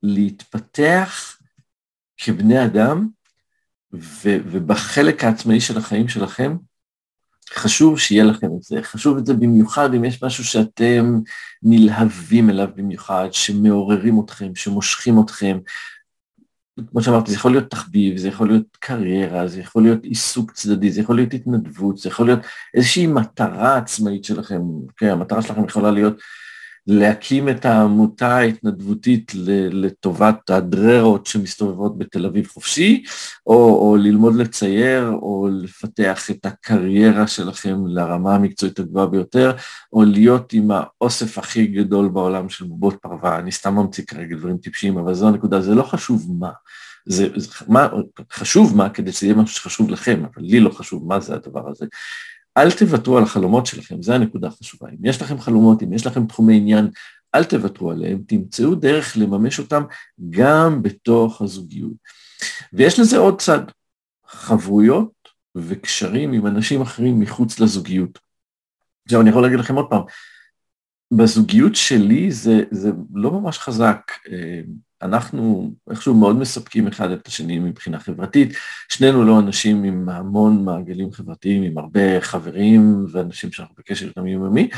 להתפתח 0.03 1.38
כבני 2.17 2.65
אדם, 2.65 3.08
ובחלק 4.24 5.24
העצמאי 5.24 5.62
של 5.62 5.77
החיים 5.77 6.08
שלכם, 6.08 6.55
חשוב 7.53 8.00
שיהיה 8.00 8.24
לכם 8.24 8.48
את 8.58 8.63
זה. 8.63 8.79
חשוב 8.84 9.17
את 9.17 9.25
זה 9.25 9.34
במיוחד 9.34 9.93
אם 9.93 10.05
יש 10.05 10.24
משהו 10.24 10.43
שאתם 10.43 11.20
נלהבים 11.63 12.50
אליו 12.50 12.67
במיוחד, 12.75 13.27
שמעוררים 13.31 14.22
אתכם, 14.25 14.55
שמושכים 14.55 15.20
אתכם, 15.20 15.60
כמו 16.91 17.01
שאמרתי, 17.01 17.31
זה 17.31 17.38
יכול 17.38 17.51
להיות 17.51 17.70
תחביב, 17.70 18.17
זה 18.17 18.27
יכול 18.27 18.48
להיות 18.48 18.77
קריירה, 18.79 19.48
זה 19.48 19.60
יכול 19.60 19.84
להיות 19.84 20.03
עיסוק 20.03 20.51
צדדי, 20.51 20.91
זה 20.91 21.01
יכול 21.01 21.15
להיות 21.15 21.34
התנדבות, 21.34 21.98
זה 21.98 22.10
יכול 22.10 22.25
להיות 22.25 22.39
איזושהי 22.74 23.08
מטרה 23.08 23.77
עצמאית 23.77 24.25
שלכם, 24.25 24.62
כן, 24.98 25.10
המטרה 25.10 25.41
שלכם 25.41 25.65
יכולה 25.65 25.91
להיות 25.91 26.17
להקים 26.88 27.50
את 27.50 27.65
העמותה 27.65 28.38
ההתנדבותית 28.38 29.31
לטובת 29.71 30.50
הדררות 30.50 31.25
שמסתובבות 31.25 31.97
בתל 31.97 32.25
אביב 32.25 32.47
חופשי, 32.47 33.03
או, 33.47 33.55
או 33.55 33.97
ללמוד 33.97 34.35
לצייר, 34.35 35.07
או 35.07 35.47
לפתח 35.51 36.31
את 36.31 36.45
הקריירה 36.45 37.27
שלכם 37.27 37.88
לרמה 37.88 38.35
המקצועית 38.35 38.79
הגבוהה 38.79 39.07
ביותר, 39.07 39.51
או 39.93 40.03
להיות 40.03 40.53
עם 40.53 40.71
האוסף 40.71 41.38
הכי 41.38 41.67
גדול 41.67 42.09
בעולם 42.09 42.50
של 42.50 42.65
בובות 42.65 42.95
פרווה. 43.01 43.39
אני 43.39 43.51
סתם 43.51 43.75
ממציא 43.75 44.03
כרגע 44.07 44.35
דברים 44.35 44.57
טיפשיים, 44.57 44.97
אבל 44.97 45.13
זו 45.13 45.27
הנקודה, 45.27 45.61
זה 45.61 45.75
לא 45.75 45.83
חשוב 45.83 46.31
מה. 46.39 46.51
זה, 47.05 47.27
זה 47.35 47.50
מה, 47.67 47.88
חשוב 48.31 48.77
מה 48.77 48.89
כדי 48.89 49.11
שזה 49.11 49.25
יהיה 49.25 49.35
משהו 49.35 49.55
שחשוב 49.55 49.89
לכם, 49.89 50.23
אבל 50.23 50.43
לי 50.43 50.59
לא 50.59 50.69
חשוב 50.69 51.07
מה 51.07 51.19
זה 51.19 51.33
הדבר 51.33 51.69
הזה. 51.69 51.85
אל 52.58 52.72
תוותרו 52.72 53.17
על 53.17 53.24
החלומות 53.24 53.65
שלכם, 53.65 54.01
זו 54.01 54.13
הנקודה 54.13 54.48
החשובה. 54.48 54.89
אם 54.89 55.05
יש 55.05 55.22
לכם 55.22 55.39
חלומות, 55.39 55.84
אם 55.84 55.93
יש 55.93 56.05
לכם 56.05 56.25
תחומי 56.25 56.58
עניין, 56.58 56.89
אל 57.36 57.43
תוותרו 57.43 57.91
עליהם, 57.91 58.24
תמצאו 58.27 58.75
דרך 58.75 59.17
לממש 59.17 59.60
אותם 59.60 59.84
גם 60.29 60.84
בתוך 60.84 61.41
הזוגיות. 61.41 61.93
ויש 62.74 63.00
לזה 63.00 63.17
עוד 63.17 63.41
צד, 63.41 63.60
חברויות 64.27 65.29
וקשרים 65.55 66.34
עם 66.34 66.48
אנשים 66.48 66.81
אחרים 66.81 67.20
מחוץ 67.20 67.60
לזוגיות. 67.60 68.20
עכשיו 69.05 69.22
אני 69.22 69.29
יכול 69.29 69.41
להגיד 69.41 69.60
לכם 69.60 69.75
עוד 69.75 69.86
פעם, 69.89 70.01
בזוגיות 71.13 71.75
שלי 71.75 72.31
זה, 72.31 72.63
זה 72.72 72.91
לא 73.13 73.31
ממש 73.31 73.60
חזק. 73.60 74.12
אנחנו 75.01 75.72
איכשהו 75.89 76.15
מאוד 76.15 76.36
מספקים 76.36 76.88
אחד 76.88 77.12
את 77.12 77.27
השני 77.27 77.60
מבחינה 77.60 78.00
חברתית. 78.00 78.53
שנינו 78.89 79.24
לא 79.24 79.39
אנשים 79.39 79.84
עם 79.84 80.10
המון 80.10 80.65
מעגלים 80.65 81.12
חברתיים, 81.12 81.63
עם 81.63 81.77
הרבה 81.77 82.22
חברים 82.22 83.05
ואנשים 83.12 83.51
שאנחנו 83.51 83.75
בקשר 83.77 84.08
איתם 84.08 84.27
יומיומי, 84.27 84.70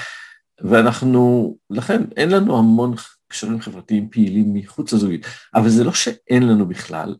ואנחנו, 0.62 1.56
לכן 1.70 2.02
אין 2.18 2.30
לנו 2.30 2.58
המון 2.58 2.94
קשרים 3.28 3.62
חברתיים 3.62 4.10
פעילים 4.10 4.54
מחוץ 4.54 4.94
לזוגית, 4.94 5.26
אבל 5.56 5.70
זה 5.70 5.84
לא 5.84 5.94
שאין 5.94 6.48
לנו 6.48 6.66
בכלל, 6.66 7.16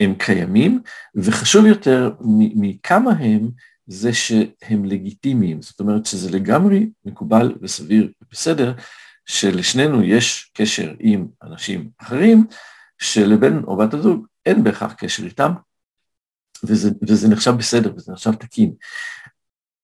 הם 0.00 0.14
קיימים, 0.18 0.80
וחשוב 1.14 1.66
יותר 1.66 2.10
מכמה 2.54 3.12
הם, 3.12 3.48
זה 3.86 4.12
שהם 4.12 4.84
לגיטימיים, 4.84 5.62
זאת 5.62 5.80
אומרת 5.80 6.06
שזה 6.06 6.30
לגמרי 6.30 6.90
מקובל 7.04 7.54
וסביר 7.62 8.08
ובסדר, 8.22 8.72
שלשנינו 9.26 10.02
יש 10.02 10.50
קשר 10.54 10.94
עם 10.98 11.26
אנשים 11.42 11.90
אחרים, 11.98 12.46
שלבן 12.98 13.64
או 13.64 13.76
בת 13.76 13.94
הזוג 13.94 14.26
אין 14.46 14.64
בהכרח 14.64 14.92
קשר 14.92 15.24
איתם, 15.24 15.52
וזה, 16.64 16.90
וזה 17.08 17.28
נחשב 17.28 17.50
בסדר 17.50 17.92
וזה 17.96 18.12
נחשב 18.12 18.34
תקין. 18.34 18.72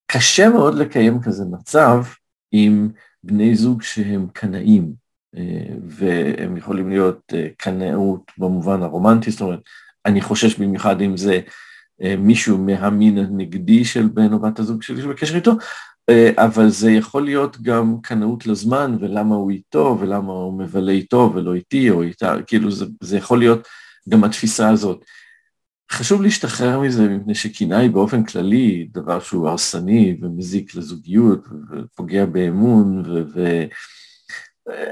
קשה 0.05 0.49
מאוד 0.49 0.75
לקיים 0.75 1.21
כזה 1.21 1.43
מצב 1.51 2.03
עם 2.51 2.89
בני 3.23 3.55
זוג 3.55 3.81
שהם 3.81 4.27
קנאים, 4.33 4.93
אה, 5.37 5.75
והם 5.87 6.57
יכולים 6.57 6.89
להיות 6.89 7.33
אה, 7.35 7.47
קנאות 7.57 8.31
במובן 8.37 8.83
הרומנטי, 8.83 9.31
זאת 9.31 9.41
אומרת, 9.41 9.59
אני 10.05 10.21
חושש 10.21 10.55
במיוחד 10.55 11.01
אם 11.01 11.17
זה 11.17 11.39
אה, 12.03 12.15
מישהו 12.17 12.57
מהמין 12.57 13.17
הנגדי 13.17 13.85
של 13.85 14.07
בן 14.07 14.33
או 14.33 14.39
בת 14.39 14.59
הזוג 14.59 14.83
שלי 14.83 15.01
שבקשר 15.01 15.35
איתו, 15.35 15.51
אבל 16.35 16.69
זה 16.69 16.91
יכול 16.91 17.25
להיות 17.25 17.61
גם 17.61 17.95
קנאות 18.03 18.47
לזמן 18.47 18.97
ולמה 18.99 19.35
הוא 19.35 19.51
איתו 19.51 19.97
ולמה 19.99 20.33
הוא 20.33 20.59
מבלה 20.59 20.91
איתו 20.91 21.31
ולא 21.35 21.53
איתי 21.53 21.89
או 21.89 22.01
איתה, 22.01 22.35
כאילו 22.47 22.71
זה, 22.71 22.85
זה 23.01 23.17
יכול 23.17 23.39
להיות 23.39 23.67
גם 24.09 24.23
התפיסה 24.23 24.69
הזאת. 24.69 25.05
חשוב 25.91 26.21
להשתחרר 26.21 26.79
מזה 26.79 27.09
מפני 27.09 27.35
שקנאה 27.35 27.79
היא 27.79 27.89
באופן 27.89 28.23
כללי 28.23 28.87
דבר 28.91 29.19
שהוא 29.19 29.47
הרסני 29.47 30.17
ומזיק 30.21 30.75
לזוגיות 30.75 31.47
ופוגע 31.71 32.25
באמון 32.25 33.03
ו... 33.05 33.23
ו... 33.33 33.63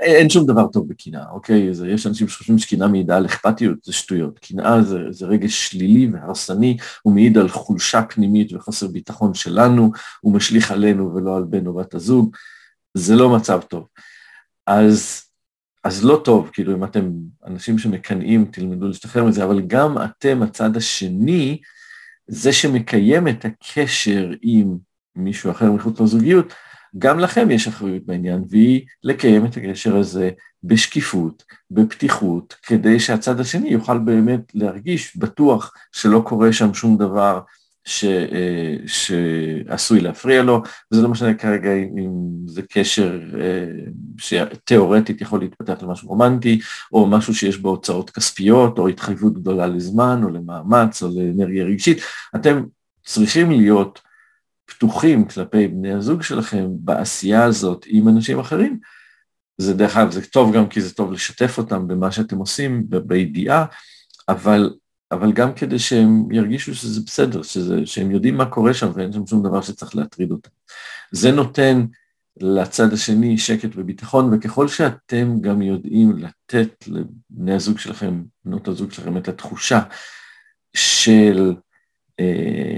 אין 0.02 0.30
שום 0.30 0.46
דבר 0.46 0.68
טוב 0.68 0.88
בקנאה, 0.88 1.30
אוקיי? 1.32 1.74
זה, 1.74 1.90
יש 1.90 2.08
אנשים 2.08 2.28
שחושבים 2.28 2.58
שקנאה 2.58 2.88
מעידה 2.88 3.18
על 3.18 3.26
אכפתיות, 3.26 3.78
זה 3.84 3.94
שטויות. 3.94 4.40
קנאה 4.40 4.82
זה, 4.82 5.00
זה 5.10 5.26
רגש 5.26 5.68
שלילי 5.68 6.10
והרסני, 6.14 6.78
הוא 7.02 7.14
מעיד 7.14 7.38
על 7.38 7.50
חולשה 7.50 8.02
פנימית 8.02 8.54
וחוסר 8.54 8.88
ביטחון 8.88 9.34
שלנו, 9.34 9.92
הוא 10.22 10.34
משליך 10.34 10.72
עלינו 10.72 11.16
ולא 11.16 11.38
על 11.38 11.44
בן 11.44 11.68
או 11.68 11.74
בת 11.74 11.94
הזוג, 11.94 12.36
זה 12.94 13.16
לא 13.16 13.30
מצב 13.36 13.62
טוב. 13.62 13.88
אז, 14.68 15.24
אז 15.84 16.06
לא 16.06 16.22
טוב, 16.26 16.50
כאילו 16.54 16.76
אם 16.76 16.84
אתם 16.84 17.12
אנשים 17.46 17.80
שמקנאים, 17.80 18.46
תלמדו 18.46 18.88
להשתחרר 18.88 19.24
מזה, 19.24 19.44
אבל 19.44 19.62
גם 19.62 19.98
אתם, 19.98 20.44
הצד 20.44 20.78
השני, 20.78 21.62
זה 22.28 22.54
שמקיים 22.54 23.28
את 23.28 23.46
הקשר 23.46 24.32
עם 24.42 24.78
מישהו 25.16 25.52
אחר 25.52 25.72
מחוץ 25.72 26.00
לזוגיות, 26.00 26.54
גם 26.98 27.20
לכם 27.20 27.52
יש 27.52 27.68
אחריות 27.68 28.06
בעניין, 28.06 28.44
והיא 28.50 28.82
לקיים 29.04 29.46
את 29.46 29.58
הקשר 29.58 29.98
הזה 29.98 30.30
בשקיפות, 30.64 31.44
בפתיחות, 31.72 32.56
כדי 32.64 33.00
שהצד 33.00 33.40
השני 33.40 33.70
יוכל 33.70 33.98
באמת 33.98 34.52
להרגיש 34.54 35.18
בטוח 35.18 35.74
שלא 35.92 36.22
קורה 36.26 36.54
שם 36.54 36.74
שום 36.74 36.98
דבר 36.98 37.40
ש, 37.88 38.04
אה, 38.04 38.76
שעשוי 38.88 40.02
להפריע 40.02 40.44
לו, 40.44 40.62
וזה 40.92 41.02
לא 41.02 41.10
משנה 41.10 41.34
כרגע 41.34 41.74
אם 41.74 42.10
זה 42.46 42.62
קשר 42.72 43.20
אה, 43.40 43.66
שתיאורטית 44.18 45.22
יכול 45.22 45.40
להתפתח 45.40 45.74
למשהו 45.82 46.10
רומנטי, 46.10 46.60
או 46.94 47.08
משהו 47.08 47.36
שיש 47.36 47.58
בו 47.58 47.70
הוצאות 47.70 48.10
כספיות, 48.10 48.80
או 48.80 48.88
התחייבות 48.88 49.34
גדולה 49.34 49.68
לזמן, 49.68 50.22
או 50.24 50.30
למאמץ, 50.30 51.04
או 51.04 51.10
לאנרגיה 51.16 51.66
רגשית, 51.66 51.98
אתם 52.36 52.64
צריכים 53.06 53.52
להיות 53.52 54.02
פתוחים 54.68 55.26
כלפי 55.28 55.68
בני 55.68 55.94
הזוג 55.94 56.22
שלכם 56.22 56.68
בעשייה 56.70 57.44
הזאת 57.44 57.86
עם 57.88 58.08
אנשים 58.08 58.40
אחרים, 58.40 58.80
זה 59.58 59.74
דרך 59.74 59.98
אגב, 59.98 60.12
זה 60.12 60.26
טוב 60.26 60.56
גם 60.56 60.68
כי 60.68 60.82
זה 60.82 60.94
טוב 60.94 61.12
לשתף 61.12 61.58
אותם 61.58 61.88
במה 61.88 62.12
שאתם 62.12 62.38
עושים, 62.38 62.84
בידיעה, 62.90 63.66
אבל, 64.30 64.76
אבל 65.12 65.32
גם 65.32 65.54
כדי 65.54 65.80
שהם 65.80 66.32
ירגישו 66.32 66.76
שזה 66.76 67.02
בסדר, 67.06 67.44
שזה, 67.44 67.86
שהם 67.86 68.12
יודעים 68.12 68.38
מה 68.38 68.46
קורה 68.46 68.74
שם 68.74 68.92
ואין 68.96 69.14
שם 69.14 69.28
שום 69.28 69.44
דבר 69.44 69.62
שצריך 69.62 69.96
להטריד 69.96 70.32
אותם. 70.32 70.50
זה 71.12 71.32
נותן 71.32 71.86
לצד 72.40 72.94
השני 72.94 73.38
שקט 73.38 73.70
וביטחון, 73.76 74.34
וככל 74.34 74.68
שאתם 74.68 75.42
גם 75.42 75.62
יודעים 75.62 76.18
לתת 76.18 76.86
לבני 76.88 77.54
הזוג 77.54 77.80
שלכם, 77.80 78.24
בנות 78.46 78.68
הזוג 78.68 78.92
שלכם, 78.92 79.18
את 79.18 79.28
התחושה 79.28 79.82
של 80.74 81.54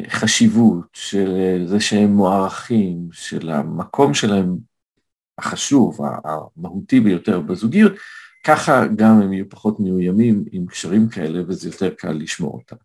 חשיבות, 0.10 0.86
של 0.94 1.36
אה, 1.40 1.68
זה 1.68 1.80
שהם 1.80 2.10
מוערכים, 2.10 3.10
של 3.12 3.50
המקום 3.50 4.14
שלהם 4.14 4.58
החשוב, 5.38 6.00
המהותי 6.26 7.00
ביותר 7.00 7.40
בזוגיות, 7.40 7.94
ככה 8.44 8.88
גם 8.96 9.22
הם 9.22 9.34
יהיו 9.34 9.50
פחות 9.50 9.80
מאוימים 9.80 10.46
עם 10.52 10.66
קשרים 10.66 11.10
כאלה 11.10 11.42
וזה 11.48 11.70
יותר 11.70 11.90
קל 11.98 12.12
לשמור 12.12 12.54
אותם. 12.54 12.76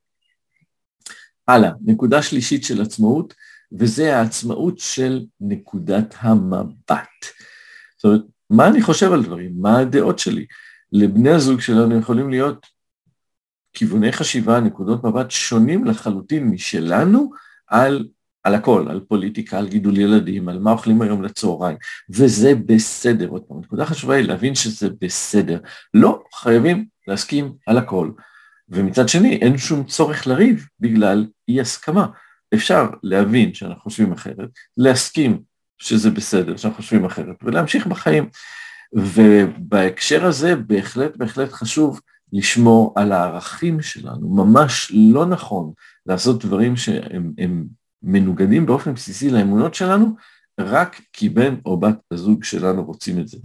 הלאה, 1.48 1.70
נקודה 1.84 2.22
שלישית 2.22 2.64
של 2.64 2.82
עצמאות, 2.82 3.34
וזה 3.72 4.16
העצמאות 4.16 4.78
של 4.78 5.24
נקודת 5.40 6.14
המבט. 6.18 7.24
זאת 7.96 8.04
אומרת, 8.04 8.20
מה 8.50 8.68
אני 8.68 8.82
חושב 8.82 9.12
על 9.12 9.24
דברים? 9.24 9.52
מה 9.56 9.78
הדעות 9.78 10.18
שלי? 10.18 10.46
לבני 10.92 11.30
הזוג 11.30 11.60
שלנו 11.60 11.98
יכולים 11.98 12.30
להיות 12.30 12.66
כיווני 13.74 14.12
חשיבה, 14.12 14.60
נקודות 14.60 15.04
מבט 15.04 15.30
שונים 15.30 15.84
לחלוטין 15.84 16.48
משלנו 16.48 17.30
על, 17.68 18.08
על 18.44 18.54
הכל, 18.54 18.86
על 18.90 19.00
פוליטיקה, 19.08 19.58
על 19.58 19.68
גידול 19.68 19.98
ילדים, 19.98 20.48
על 20.48 20.58
מה 20.58 20.72
אוכלים 20.72 21.02
היום 21.02 21.22
לצהריים, 21.22 21.76
וזה 22.10 22.52
בסדר. 22.66 23.28
עוד 23.28 23.42
פעם, 23.42 23.60
נקודה 23.60 23.86
חשובה 23.86 24.14
היא 24.14 24.26
להבין 24.26 24.54
שזה 24.54 24.88
בסדר. 25.00 25.58
לא 25.94 26.22
חייבים 26.34 26.86
להסכים 27.08 27.52
על 27.66 27.78
הכל. 27.78 28.10
ומצד 28.68 29.08
שני, 29.08 29.36
אין 29.36 29.58
שום 29.58 29.84
צורך 29.84 30.26
לריב 30.26 30.66
בגלל 30.80 31.26
אי 31.48 31.60
הסכמה. 31.60 32.06
אפשר 32.54 32.86
להבין 33.02 33.54
שאנחנו 33.54 33.82
חושבים 33.82 34.12
אחרת, 34.12 34.48
להסכים 34.76 35.42
שזה 35.78 36.10
בסדר 36.10 36.56
שאנחנו 36.56 36.76
חושבים 36.76 37.04
אחרת, 37.04 37.36
ולהמשיך 37.42 37.86
בחיים. 37.86 38.28
ובהקשר 38.92 40.26
הזה 40.26 40.56
בהחלט 40.56 41.16
בהחלט 41.16 41.52
חשוב 41.52 42.00
לשמור 42.34 42.92
על 42.96 43.12
הערכים 43.12 43.82
שלנו. 43.82 44.28
ממש 44.28 44.92
לא 44.94 45.26
נכון 45.26 45.72
לעשות 46.06 46.44
דברים 46.44 46.76
שהם 46.76 47.66
מנוגדים 48.02 48.66
באופן 48.66 48.94
בסיסי 48.94 49.30
לאמונות 49.30 49.74
שלנו, 49.74 50.14
רק 50.60 51.00
כי 51.12 51.28
בן 51.28 51.54
או 51.66 51.80
בת 51.80 51.98
הזוג 52.10 52.44
שלנו 52.44 52.84
רוצים 52.84 53.20
את 53.20 53.28
זה. 53.28 53.38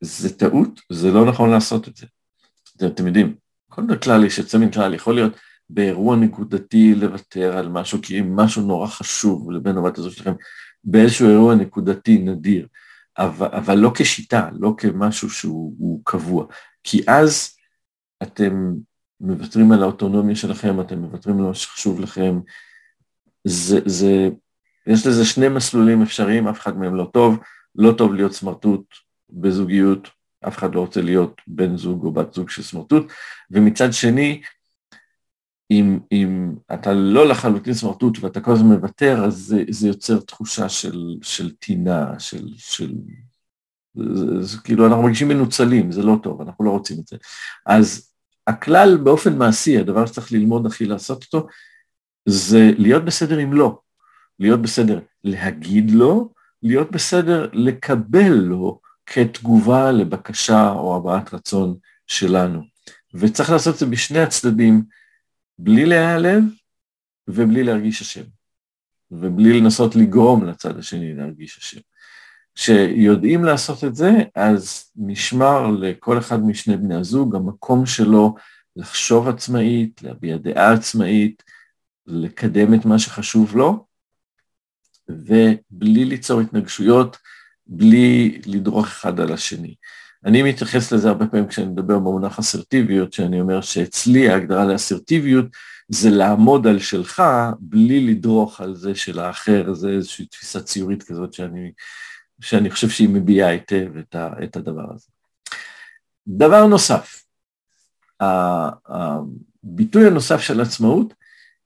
זה 0.00 0.38
טעות, 0.38 0.80
זה 0.92 1.10
לא 1.10 1.24
נכון 1.24 1.50
לעשות 1.50 1.88
את 1.88 1.96
זה. 1.96 2.06
אתם 2.86 3.06
יודעים, 3.06 3.34
כל 3.70 3.82
כלל 4.02 4.24
יש 4.24 4.38
יוצא 4.38 4.58
מן 4.58 4.70
כלל, 4.70 4.94
יכול 4.94 5.14
להיות 5.14 5.36
באירוע 5.70 6.16
נקודתי 6.16 6.94
לוותר 6.94 7.58
על 7.58 7.68
משהו, 7.68 7.98
כי 8.02 8.20
אם 8.20 8.36
משהו 8.36 8.62
נורא 8.62 8.86
חשוב 8.86 9.50
לבן 9.50 9.76
או 9.76 9.82
בת 9.82 9.98
הזוג 9.98 10.12
שלכם, 10.12 10.32
באיזשהו 10.84 11.28
אירוע 11.28 11.54
נקודתי 11.54 12.18
נדיר, 12.18 12.66
אבל, 13.18 13.46
אבל 13.46 13.78
לא 13.78 13.92
כשיטה, 13.94 14.48
לא 14.58 14.74
כמשהו 14.78 15.30
שהוא 15.30 16.00
קבוע, 16.04 16.46
כי 16.84 17.02
אז 17.06 17.50
אתם 18.22 18.74
מוותרים 19.20 19.72
על 19.72 19.82
האוטונומיה 19.82 20.36
שלכם, 20.36 20.80
אתם 20.80 20.98
מוותרים 20.98 21.38
על 21.38 21.44
מה 21.44 21.54
שחשוב 21.54 22.00
לכם. 22.00 22.40
זה, 23.44 23.80
זה, 23.84 24.28
יש 24.86 25.06
לזה 25.06 25.24
שני 25.24 25.48
מסלולים 25.48 26.02
אפשריים, 26.02 26.48
אף 26.48 26.60
אחד 26.60 26.76
מהם 26.78 26.94
לא 26.94 27.10
טוב. 27.12 27.38
לא 27.74 27.92
טוב 27.92 28.14
להיות 28.14 28.32
סמרטוט 28.32 28.84
בזוגיות, 29.30 30.08
אף 30.48 30.58
אחד 30.58 30.74
לא 30.74 30.80
רוצה 30.80 31.02
להיות 31.02 31.40
בן 31.46 31.76
זוג 31.76 32.04
או 32.04 32.12
בת 32.12 32.34
זוג 32.34 32.50
של 32.50 32.62
סמרטוט, 32.62 33.12
ומצד 33.50 33.92
שני, 33.92 34.42
אם, 35.70 35.98
אם 36.12 36.54
אתה 36.74 36.92
לא 36.92 37.28
לחלוטין 37.28 37.74
סמרטוט 37.74 38.18
ואתה 38.20 38.40
כל 38.40 38.52
הזמן 38.52 38.74
מוותר, 38.74 39.24
אז 39.24 39.34
זה, 39.34 39.64
זה 39.70 39.88
יוצר 39.88 40.20
תחושה 40.20 40.68
של, 40.68 41.16
של 41.22 41.50
טינה, 41.50 42.18
של, 42.18 42.48
של 42.56 42.94
זה, 43.94 44.42
זה, 44.42 44.58
כאילו 44.64 44.86
אנחנו 44.86 45.02
מרגישים 45.02 45.28
מנוצלים, 45.28 45.92
זה 45.92 46.02
לא 46.02 46.16
טוב, 46.22 46.40
אנחנו 46.40 46.64
לא 46.64 46.70
רוצים 46.70 46.96
את 47.00 47.06
זה. 47.06 47.16
אז 47.66 48.11
הכלל 48.46 48.96
באופן 48.96 49.38
מעשי, 49.38 49.78
הדבר 49.78 50.06
שצריך 50.06 50.32
ללמוד 50.32 50.66
הכי 50.66 50.84
לעשות 50.84 51.24
אותו, 51.24 51.46
זה 52.26 52.70
להיות 52.78 53.04
בסדר 53.04 53.38
עם 53.38 53.52
לא, 53.52 53.78
להיות 54.38 54.62
בסדר 54.62 55.00
להגיד 55.24 55.90
לא, 55.90 56.28
להיות 56.62 56.90
בסדר 56.90 57.48
לקבל 57.52 58.32
לא 58.32 58.78
כתגובה 59.06 59.92
לבקשה 59.92 60.70
או 60.70 60.96
הבעת 60.96 61.34
רצון 61.34 61.76
שלנו. 62.06 62.62
וצריך 63.14 63.50
לעשות 63.50 63.74
את 63.74 63.78
זה 63.78 63.86
בשני 63.86 64.18
הצדדים, 64.18 64.82
בלי 65.58 65.86
להיעלב 65.86 66.42
ובלי 67.28 67.64
להרגיש 67.64 68.02
אשם, 68.02 68.24
ובלי 69.10 69.60
לנסות 69.60 69.96
לגרום 69.96 70.44
לצד 70.44 70.78
השני 70.78 71.14
להרגיש 71.14 71.58
אשם. 71.58 71.80
כשיודעים 72.54 73.44
לעשות 73.44 73.84
את 73.84 73.96
זה, 73.96 74.10
אז 74.34 74.90
נשמר 74.96 75.66
לכל 75.70 76.18
אחד 76.18 76.44
משני 76.44 76.76
בני 76.76 76.94
הזוג 76.94 77.36
המקום 77.36 77.86
שלו 77.86 78.34
לחשוב 78.76 79.28
עצמאית, 79.28 80.02
להביע 80.02 80.36
דעה 80.36 80.72
עצמאית, 80.72 81.42
לקדם 82.06 82.74
את 82.74 82.84
מה 82.84 82.98
שחשוב 82.98 83.56
לו, 83.56 83.86
ובלי 85.08 86.04
ליצור 86.04 86.40
התנגשויות, 86.40 87.16
בלי 87.66 88.40
לדרוך 88.46 88.86
אחד 88.86 89.20
על 89.20 89.32
השני. 89.32 89.74
אני 90.24 90.42
מתייחס 90.42 90.92
לזה 90.92 91.08
הרבה 91.08 91.26
פעמים 91.26 91.48
כשאני 91.48 91.66
מדבר 91.66 91.98
במונח 91.98 92.38
אסרטיביות, 92.38 93.12
שאני 93.12 93.40
אומר 93.40 93.60
שאצלי 93.60 94.28
ההגדרה 94.28 94.64
לאסרטיביות 94.64 95.46
זה 95.88 96.10
לעמוד 96.10 96.66
על 96.66 96.78
שלך 96.78 97.22
בלי 97.60 98.06
לדרוך 98.06 98.60
על 98.60 98.74
זה 98.74 98.94
של 98.94 99.18
האחר, 99.18 99.74
זה 99.74 99.88
איזושהי 99.88 100.26
תפיסה 100.26 100.60
ציורית 100.60 101.02
כזאת 101.02 101.32
שאני 101.34 101.72
שאני 102.42 102.70
חושב 102.70 102.88
שהיא 102.88 103.08
מביעה 103.08 103.48
היטב 103.48 103.96
את, 103.96 104.14
ה, 104.14 104.32
את 104.44 104.56
הדבר 104.56 104.92
הזה. 104.94 105.06
דבר 106.26 106.66
נוסף, 106.66 107.24
הביטוי 108.20 110.06
הנוסף 110.06 110.40
של 110.40 110.60
עצמאות 110.60 111.14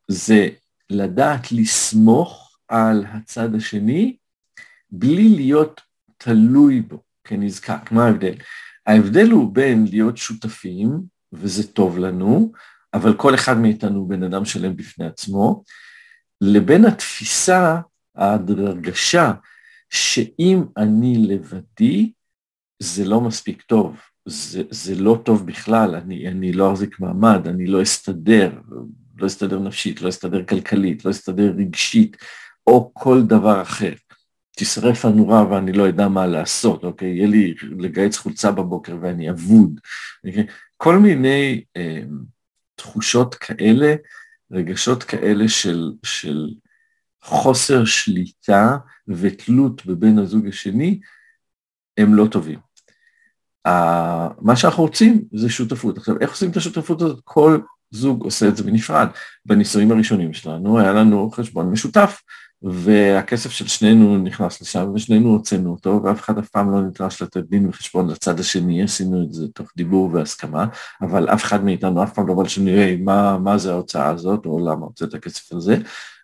זה 0.08 0.48
לדעת 0.90 1.52
לסמוך 1.52 2.58
על 2.68 3.04
הצד 3.08 3.54
השני 3.54 4.16
בלי 4.90 5.28
להיות 5.28 5.80
תלוי 6.18 6.80
בו 6.80 7.02
כנזקק. 7.24 7.92
מה 7.92 8.06
ההבדל? 8.06 8.34
ההבדל 8.86 9.30
הוא 9.30 9.54
בין 9.54 9.86
להיות 9.90 10.16
שותפים, 10.16 11.02
וזה 11.32 11.72
טוב 11.72 11.98
לנו, 11.98 12.52
אבל 12.94 13.16
כל 13.16 13.34
אחד 13.34 13.58
מאיתנו 13.58 13.98
הוא 13.98 14.08
בן 14.08 14.22
אדם 14.22 14.44
שלם 14.44 14.76
בפני 14.76 15.06
עצמו, 15.06 15.64
לבין 16.40 16.84
התפיסה, 16.84 17.80
ההרגשה, 18.14 19.32
שאם 19.90 20.64
אני 20.76 21.18
לבדי, 21.18 22.12
זה 22.78 23.04
לא 23.04 23.20
מספיק 23.20 23.62
טוב, 23.62 23.96
זה, 24.26 24.62
זה 24.70 24.94
לא 24.94 25.20
טוב 25.24 25.46
בכלל, 25.46 25.94
אני, 25.94 26.28
אני 26.28 26.52
לא 26.52 26.72
אחזיק 26.72 27.00
מעמד, 27.00 27.48
אני 27.48 27.66
לא 27.66 27.82
אסתדר, 27.82 28.52
לא 29.16 29.26
אסתדר 29.26 29.58
נפשית, 29.58 30.02
לא 30.02 30.08
אסתדר 30.08 30.44
כלכלית, 30.44 31.04
לא 31.04 31.10
אסתדר 31.10 31.54
רגשית, 31.58 32.16
או 32.66 32.90
כל 32.94 33.22
דבר 33.22 33.62
אחר. 33.62 33.92
תשרף 34.58 35.04
הנורה 35.04 35.50
ואני 35.50 35.72
לא 35.72 35.88
אדע 35.88 36.08
מה 36.08 36.26
לעשות, 36.26 36.84
אוקיי? 36.84 37.08
יהיה 37.08 37.26
לי 37.26 37.54
לגייס 37.62 38.18
חולצה 38.18 38.50
בבוקר 38.50 38.96
ואני 39.00 39.30
אבוד. 39.30 39.80
אוקיי? 40.26 40.46
כל 40.76 40.98
מיני 40.98 41.64
אה, 41.76 42.00
תחושות 42.74 43.34
כאלה, 43.34 43.94
רגשות 44.52 45.02
כאלה 45.02 45.48
של, 45.48 45.92
של 46.02 46.48
חוסר 47.22 47.84
שליטה 47.84 48.76
ותלות 49.08 49.86
בבן 49.86 50.18
הזוג 50.18 50.46
השני, 50.46 51.00
הם 51.98 52.14
לא 52.14 52.26
טובים. 52.26 52.58
מה 54.40 54.56
שאנחנו 54.56 54.82
רוצים 54.82 55.24
זה 55.32 55.48
שותפות. 55.48 55.98
עכשיו, 55.98 56.14
איך 56.20 56.30
עושים 56.30 56.50
את 56.50 56.56
השותפות 56.56 57.02
הזאת? 57.02 57.20
כל 57.24 57.58
זוג 57.90 58.22
עושה 58.22 58.48
את 58.48 58.56
זה 58.56 58.62
בנפרד. 58.62 59.08
בנישואים 59.44 59.92
הראשונים 59.92 60.32
שלנו 60.32 60.78
היה 60.78 60.92
לנו 60.92 61.30
חשבון 61.30 61.70
משותף, 61.70 62.22
והכסף 62.62 63.50
של 63.50 63.66
שנינו 63.66 64.18
נכנס 64.18 64.62
לשם 64.62 64.92
ושנינו 64.94 65.28
הוצאנו 65.28 65.70
אותו, 65.70 66.00
ואף 66.04 66.20
אחד 66.20 66.38
אף 66.38 66.48
פעם 66.48 66.70
לא 66.70 66.80
נדרש 66.80 67.22
לתת 67.22 67.44
דין 67.50 67.68
וחשבון 67.68 68.10
לצד 68.10 68.40
השני, 68.40 68.82
עשינו 68.82 69.22
את 69.22 69.32
זה 69.32 69.48
תוך 69.48 69.70
דיבור 69.76 70.10
והסכמה, 70.12 70.66
אבל 71.02 71.28
אף 71.28 71.44
אחד 71.44 71.64
מאיתנו 71.64 72.02
אף 72.02 72.14
פעם 72.14 72.28
לא 72.28 72.34
בא 72.34 72.42
לשני, 72.42 72.96
מה, 72.96 73.38
מה 73.38 73.58
זה 73.58 73.72
ההוצאה 73.72 74.08
הזאת, 74.08 74.46
או 74.46 74.58
למה 74.58 74.86
הוצאת 74.86 75.14
הכסף 75.14 75.52
הזה, 75.52 75.76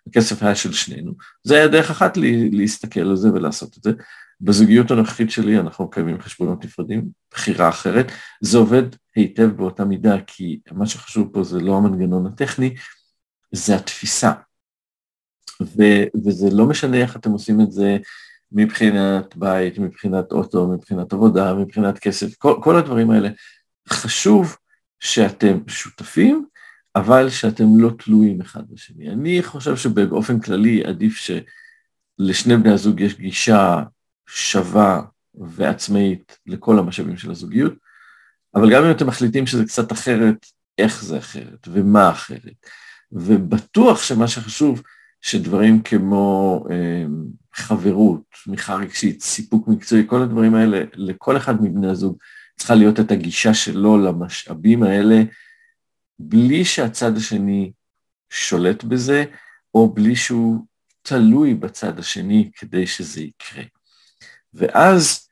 הכסף 0.07 0.43
היה 0.43 0.55
של 0.55 0.73
שנינו. 0.73 1.13
זה 1.43 1.55
היה 1.55 1.67
דרך 1.67 1.91
אחת 1.91 2.17
לי, 2.17 2.49
להסתכל 2.49 2.99
על 2.99 3.15
זה 3.15 3.33
ולעשות 3.33 3.77
את 3.77 3.83
זה. 3.83 3.91
בזוגיות 4.41 4.91
הנוכחית 4.91 5.31
שלי 5.31 5.59
אנחנו 5.59 5.85
מקיימים 5.85 6.21
חשבונות 6.21 6.65
נפרדים, 6.65 7.09
בחירה 7.31 7.69
אחרת, 7.69 8.11
זה 8.41 8.57
עובד 8.57 8.83
היטב 9.15 9.45
באותה 9.45 9.85
מידה, 9.85 10.15
כי 10.27 10.59
מה 10.71 10.85
שחשוב 10.85 11.29
פה 11.33 11.43
זה 11.43 11.59
לא 11.59 11.77
המנגנון 11.77 12.25
הטכני, 12.25 12.75
זה 13.51 13.75
התפיסה. 13.75 14.31
ו- 15.61 16.03
וזה 16.25 16.49
לא 16.51 16.65
משנה 16.65 16.97
איך 16.97 17.15
אתם 17.15 17.31
עושים 17.31 17.61
את 17.61 17.71
זה 17.71 17.97
מבחינת 18.51 19.35
בית, 19.35 19.77
מבחינת 19.77 20.31
אוטו, 20.31 20.67
מבחינת 20.67 21.13
עבודה, 21.13 21.53
מבחינת 21.53 21.99
כסף, 21.99 22.35
כל, 22.35 22.55
כל 22.63 22.75
הדברים 22.75 23.11
האלה. 23.11 23.29
חשוב 23.89 24.57
שאתם 24.99 25.59
שותפים, 25.67 26.45
אבל 26.95 27.29
שאתם 27.29 27.79
לא 27.79 27.89
תלויים 27.97 28.41
אחד 28.41 28.63
בשני. 28.69 29.09
אני 29.09 29.43
חושב 29.43 29.75
שבאופן 29.77 30.39
כללי 30.39 30.83
עדיף 30.83 31.29
שלשני 32.19 32.57
בני 32.57 32.71
הזוג 32.71 32.99
יש 32.99 33.15
גישה 33.15 33.83
שווה 34.27 35.01
ועצמאית 35.35 36.37
לכל 36.45 36.79
המשאבים 36.79 37.17
של 37.17 37.31
הזוגיות, 37.31 37.73
אבל 38.55 38.73
גם 38.73 38.83
אם 38.83 38.91
אתם 38.91 39.07
מחליטים 39.07 39.47
שזה 39.47 39.65
קצת 39.65 39.91
אחרת, 39.91 40.45
איך 40.77 41.03
זה 41.03 41.17
אחרת 41.17 41.67
ומה 41.67 42.09
אחרת. 42.11 42.65
ובטוח 43.11 44.03
שמה 44.03 44.27
שחשוב, 44.27 44.81
שדברים 45.21 45.81
כמו 45.81 46.65
אה, 46.71 47.05
חברות, 47.53 48.21
תמיכה 48.43 48.75
רגשית, 48.75 49.21
סיפוק 49.21 49.67
מקצועי, 49.67 50.03
כל 50.07 50.21
הדברים 50.21 50.55
האלה, 50.55 50.83
לכל 50.93 51.37
אחד 51.37 51.63
מבני 51.63 51.87
הזוג 51.87 52.17
צריכה 52.57 52.75
להיות 52.75 52.99
את 52.99 53.11
הגישה 53.11 53.53
שלו 53.53 53.97
למשאבים 53.97 54.83
האלה, 54.83 55.23
בלי 56.19 56.65
שהצד 56.65 57.17
השני 57.17 57.71
שולט 58.29 58.83
בזה, 58.83 59.25
או 59.75 59.93
בלי 59.93 60.15
שהוא 60.15 60.65
תלוי 61.01 61.53
בצד 61.53 61.99
השני 61.99 62.51
כדי 62.55 62.87
שזה 62.87 63.21
יקרה. 63.21 63.63
ואז 64.53 65.29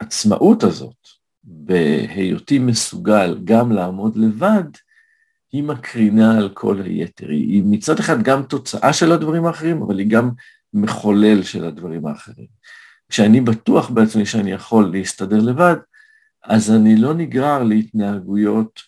העצמאות 0.00 0.62
הזאת, 0.62 1.08
בהיותי 1.44 2.58
מסוגל 2.58 3.38
גם 3.44 3.72
לעמוד 3.72 4.16
לבד, 4.16 4.64
היא 5.52 5.62
מקרינה 5.62 6.38
על 6.38 6.48
כל 6.54 6.82
היתר. 6.82 7.28
היא 7.28 7.62
מצד 7.66 7.98
אחד 7.98 8.22
גם 8.22 8.42
תוצאה 8.42 8.92
של 8.92 9.12
הדברים 9.12 9.46
האחרים, 9.46 9.82
אבל 9.82 9.98
היא 9.98 10.10
גם 10.10 10.30
מחולל 10.72 11.42
של 11.42 11.64
הדברים 11.64 12.06
האחרים. 12.06 12.46
כשאני 13.08 13.40
בטוח 13.40 13.90
בעצמי 13.90 14.26
שאני 14.26 14.52
יכול 14.52 14.90
להסתדר 14.92 15.38
לבד, 15.40 15.76
אז 16.44 16.70
אני 16.70 16.96
לא 16.96 17.14
נגרר 17.14 17.62
להתנהגויות 17.62 18.80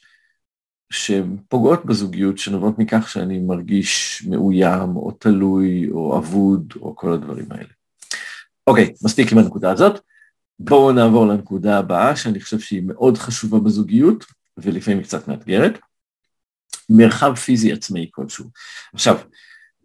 שהן 0.91 1.37
פוגעות 1.49 1.85
בזוגיות, 1.85 2.39
שנובעות 2.39 2.79
מכך 2.79 3.09
שאני 3.09 3.39
מרגיש 3.39 4.23
מאוים, 4.29 4.97
או 4.97 5.11
תלוי, 5.11 5.91
או 5.91 6.19
אבוד, 6.19 6.73
או 6.81 6.97
כל 6.97 7.13
הדברים 7.13 7.47
האלה. 7.51 7.69
אוקיי, 8.67 8.95
מספיק 9.03 9.33
עם 9.33 9.39
הנקודה 9.39 9.73
הזאת. 9.73 10.01
בואו 10.59 10.93
נעבור 10.93 11.27
לנקודה 11.27 11.79
הבאה, 11.79 12.17
שאני 12.17 12.41
חושב 12.41 12.59
שהיא 12.59 12.83
מאוד 12.87 13.19
חשובה 13.19 13.59
בזוגיות, 13.59 14.25
ולפעמים 14.57 14.99
היא 14.99 15.07
קצת 15.07 15.29
מאתגרת. 15.29 15.79
מרחב 16.91 17.35
פיזי 17.35 17.73
עצמאי 17.73 18.09
כלשהו. 18.11 18.45
עכשיו, 18.95 19.19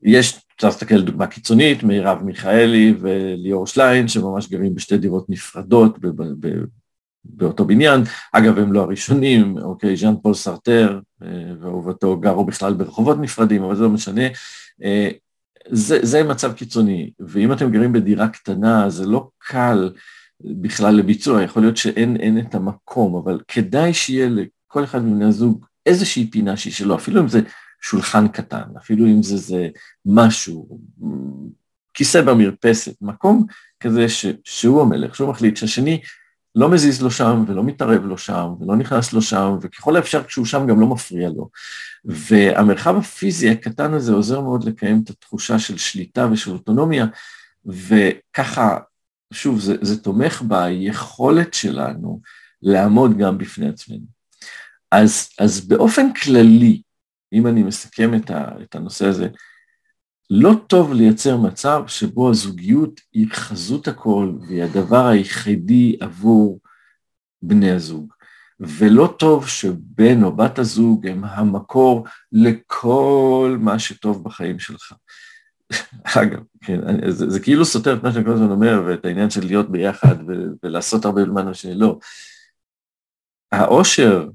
יש, 0.03 0.39
אפשר 0.55 0.67
להסתכל 0.67 0.95
על 0.95 1.01
דוגמה 1.01 1.27
קיצונית, 1.27 1.83
מירב 1.83 2.23
מיכאלי 2.23 2.93
וליאור 3.01 3.67
שליין, 3.67 4.07
שממש 4.07 4.49
גרים 4.49 4.75
בשתי 4.75 4.97
דירות 4.97 5.29
נפרדות 5.29 5.97
באותו 7.25 7.65
בניין. 7.65 8.01
אגב, 8.31 8.57
הם 8.57 8.73
לא 8.73 8.81
הראשונים, 8.81 9.57
אוקיי, 9.57 9.97
ז'אן 9.97 10.15
פול 10.21 10.33
סרטר 10.33 10.99
אה, 11.23 11.27
ואהובתו 11.61 12.19
גרו 12.19 12.45
בכלל 12.45 12.73
ברחובות 12.73 13.17
נפרדים, 13.19 13.63
אבל 13.63 13.75
זה 13.75 13.83
לא 13.83 13.89
משנה. 13.89 14.27
אה, 14.83 15.09
זה, 15.69 15.99
זה 16.01 16.23
מצב 16.23 16.53
קיצוני, 16.53 17.11
ואם 17.19 17.53
אתם 17.53 17.71
גרים 17.71 17.93
בדירה 17.93 18.27
קטנה, 18.27 18.89
זה 18.89 19.05
לא 19.05 19.29
קל 19.37 19.91
בכלל 20.43 20.95
לביצוע, 20.95 21.43
יכול 21.43 21.61
להיות 21.61 21.77
שאין 21.77 22.39
את 22.39 22.55
המקום, 22.55 23.15
אבל 23.15 23.39
כדאי 23.47 23.93
שיהיה 23.93 24.29
לכל 24.29 24.83
אחד 24.83 25.05
מבני 25.05 25.25
הזוג 25.25 25.65
איזושהי 25.85 26.29
פינה 26.31 26.57
שהיא 26.57 26.73
שלו, 26.73 26.95
אפילו 26.95 27.21
אם 27.21 27.27
זה 27.27 27.41
שולחן 27.81 28.27
קטן, 28.27 28.63
אפילו 28.77 29.05
אם 29.05 29.23
זה, 29.23 29.37
זה 29.37 29.67
משהו, 30.05 30.79
כיסא 31.93 32.21
במרפסת, 32.21 32.95
מקום 33.01 33.45
כזה 33.79 34.09
ש, 34.09 34.25
שהוא 34.43 34.81
המלך, 34.81 35.15
שהוא 35.15 35.29
מחליט 35.29 35.57
שהשני 35.57 36.01
לא 36.55 36.69
מזיז 36.69 37.01
לו 37.01 37.11
שם 37.11 37.43
ולא 37.47 37.63
מתערב 37.63 38.05
לו 38.05 38.17
שם 38.17 38.53
ולא 38.59 38.75
נכנס 38.75 39.13
לו 39.13 39.21
שם, 39.21 39.57
וככל 39.61 39.95
האפשר 39.95 40.23
כשהוא 40.23 40.45
שם 40.45 40.67
גם 40.67 40.81
לא 40.81 40.87
מפריע 40.87 41.29
לו. 41.29 41.49
והמרחב 42.05 42.97
הפיזי 42.97 43.49
הקטן 43.49 43.93
הזה 43.93 44.13
עוזר 44.13 44.41
מאוד 44.41 44.63
לקיים 44.63 45.01
את 45.03 45.09
התחושה 45.09 45.59
של 45.59 45.77
שליטה 45.77 46.27
ושל 46.31 46.51
אוטונומיה, 46.51 47.05
וככה, 47.65 48.77
שוב, 49.33 49.59
זה, 49.59 49.75
זה 49.81 50.03
תומך 50.03 50.41
ביכולת 50.41 51.53
שלנו 51.53 52.21
לעמוד 52.61 53.17
גם 53.17 53.37
בפני 53.37 53.69
עצמנו. 53.69 54.05
אז, 54.91 55.29
אז 55.39 55.67
באופן 55.67 56.13
כללי, 56.13 56.81
אם 57.33 57.47
אני 57.47 57.63
מסכם 57.63 58.15
את, 58.15 58.31
ה, 58.31 58.45
את 58.61 58.75
הנושא 58.75 59.05
הזה, 59.05 59.27
לא 60.33 60.53
טוב 60.67 60.93
לייצר 60.93 61.37
מצב 61.37 61.83
שבו 61.87 62.29
הזוגיות 62.29 63.01
היא 63.13 63.27
חזות 63.31 63.87
הכל 63.87 64.33
והיא 64.47 64.63
הדבר 64.63 65.07
היחידי 65.07 65.97
עבור 65.99 66.59
בני 67.41 67.71
הזוג. 67.71 68.13
ולא 68.59 69.15
טוב 69.19 69.47
שבן 69.47 70.23
או 70.23 70.35
בת 70.35 70.59
הזוג 70.59 71.07
הם 71.07 71.23
המקור 71.23 72.07
לכל 72.31 73.57
מה 73.59 73.79
שטוב 73.79 74.23
בחיים 74.23 74.59
שלך. 74.59 74.93
אגב, 76.21 76.39
כן, 76.61 77.09
זה, 77.09 77.29
זה 77.29 77.39
כאילו 77.39 77.65
סותר 77.65 77.97
את 77.97 78.03
מה 78.03 78.11
שאני 78.13 78.25
כל 78.25 78.33
הזמן 78.33 78.51
אומר, 78.51 78.83
ואת 78.85 79.05
העניין 79.05 79.29
של 79.29 79.45
להיות 79.45 79.71
ביחד 79.71 80.15
ולעשות 80.63 81.05
הרבה 81.05 81.21
למען 81.21 81.47
השני, 81.47 81.75
לא. 81.75 81.99
העושר 83.51 84.29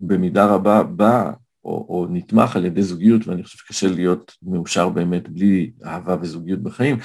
במידה 0.00 0.46
רבה 0.46 0.82
בא 0.82 1.30
או, 1.64 1.86
או 1.88 2.06
נתמך 2.10 2.56
על 2.56 2.64
ידי 2.64 2.82
זוגיות, 2.82 3.26
ואני 3.28 3.44
חושב 3.44 3.58
שקשה 3.58 3.88
להיות 3.88 4.34
מאושר 4.42 4.88
באמת 4.88 5.28
בלי 5.28 5.70
אהבה 5.84 6.16
וזוגיות 6.20 6.62
בחיים, 6.62 6.98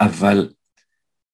אבל, 0.00 0.48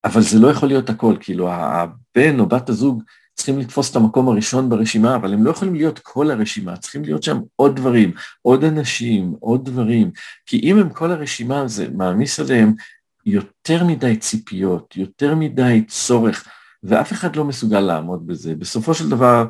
אבל 0.05 0.23
זה 0.23 0.39
לא 0.39 0.49
יכול 0.49 0.69
להיות 0.69 0.91
הכל, 0.91 1.17
כאילו 1.21 1.53
הבן 1.53 2.41
או 2.41 2.47
בת 2.47 2.69
הזוג 2.69 3.03
צריכים 3.35 3.59
לתפוס 3.59 3.91
את 3.91 3.97
המקום 3.97 4.29
הראשון 4.29 4.69
ברשימה, 4.69 5.17
אבל 5.17 5.33
הם 5.33 5.45
לא 5.45 5.51
יכולים 5.51 5.75
להיות 5.75 5.99
כל 5.99 6.31
הרשימה, 6.31 6.77
צריכים 6.77 7.05
להיות 7.05 7.23
שם 7.23 7.41
עוד 7.57 7.77
דברים, 7.77 8.13
עוד 8.43 8.65
אנשים, 8.65 9.35
עוד 9.41 9.65
דברים, 9.65 10.11
כי 10.47 10.61
אם 10.63 10.79
הם 10.79 10.89
כל 10.89 11.11
הרשימה, 11.11 11.69
זה 11.69 11.89
מעמיס 11.95 12.41
עליהם 12.41 12.75
יותר 13.27 13.85
מדי 13.85 14.17
ציפיות, 14.17 14.97
יותר 14.97 15.35
מדי 15.35 15.85
צורך, 15.89 16.49
ואף 16.83 17.13
אחד 17.13 17.37
לא 17.37 17.45
מסוגל 17.45 17.81
לעמוד 17.81 18.27
בזה. 18.27 18.55
בסופו 18.55 18.95
של 18.95 19.09
דבר, 19.09 19.47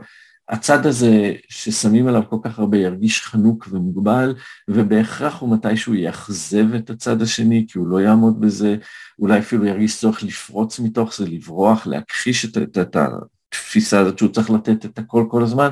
הצד 0.49 0.87
הזה 0.87 1.33
ששמים 1.49 2.07
עליו 2.07 2.23
כל 2.31 2.37
כך 2.43 2.59
הרבה 2.59 2.79
ירגיש 2.79 3.23
חנוק 3.23 3.69
ומוגבל, 3.71 4.35
ובהכרח 4.69 5.41
הוא 5.41 5.55
מתישהו 5.55 5.95
יאכזב 5.95 6.75
את 6.75 6.91
הצד 6.91 7.23
השני, 7.23 7.67
כי 7.69 7.79
הוא 7.79 7.89
לא 7.89 8.01
יעמוד 8.01 8.41
בזה, 8.41 8.77
אולי 9.19 9.39
אפילו 9.39 9.67
ירגיש 9.67 10.01
צורך 10.01 10.23
לפרוץ 10.23 10.79
מתוך 10.81 11.17
זה, 11.17 11.27
לברוח, 11.27 11.87
להכחיש 11.87 12.45
את, 12.45 12.59
את, 12.59 12.79
את 12.79 12.97
התפיסה 12.97 14.01
הזאת 14.01 14.19
שהוא 14.19 14.31
צריך 14.31 14.51
לתת 14.51 14.85
את 14.85 14.99
הכל 14.99 15.27
כל 15.29 15.43
הזמן, 15.43 15.69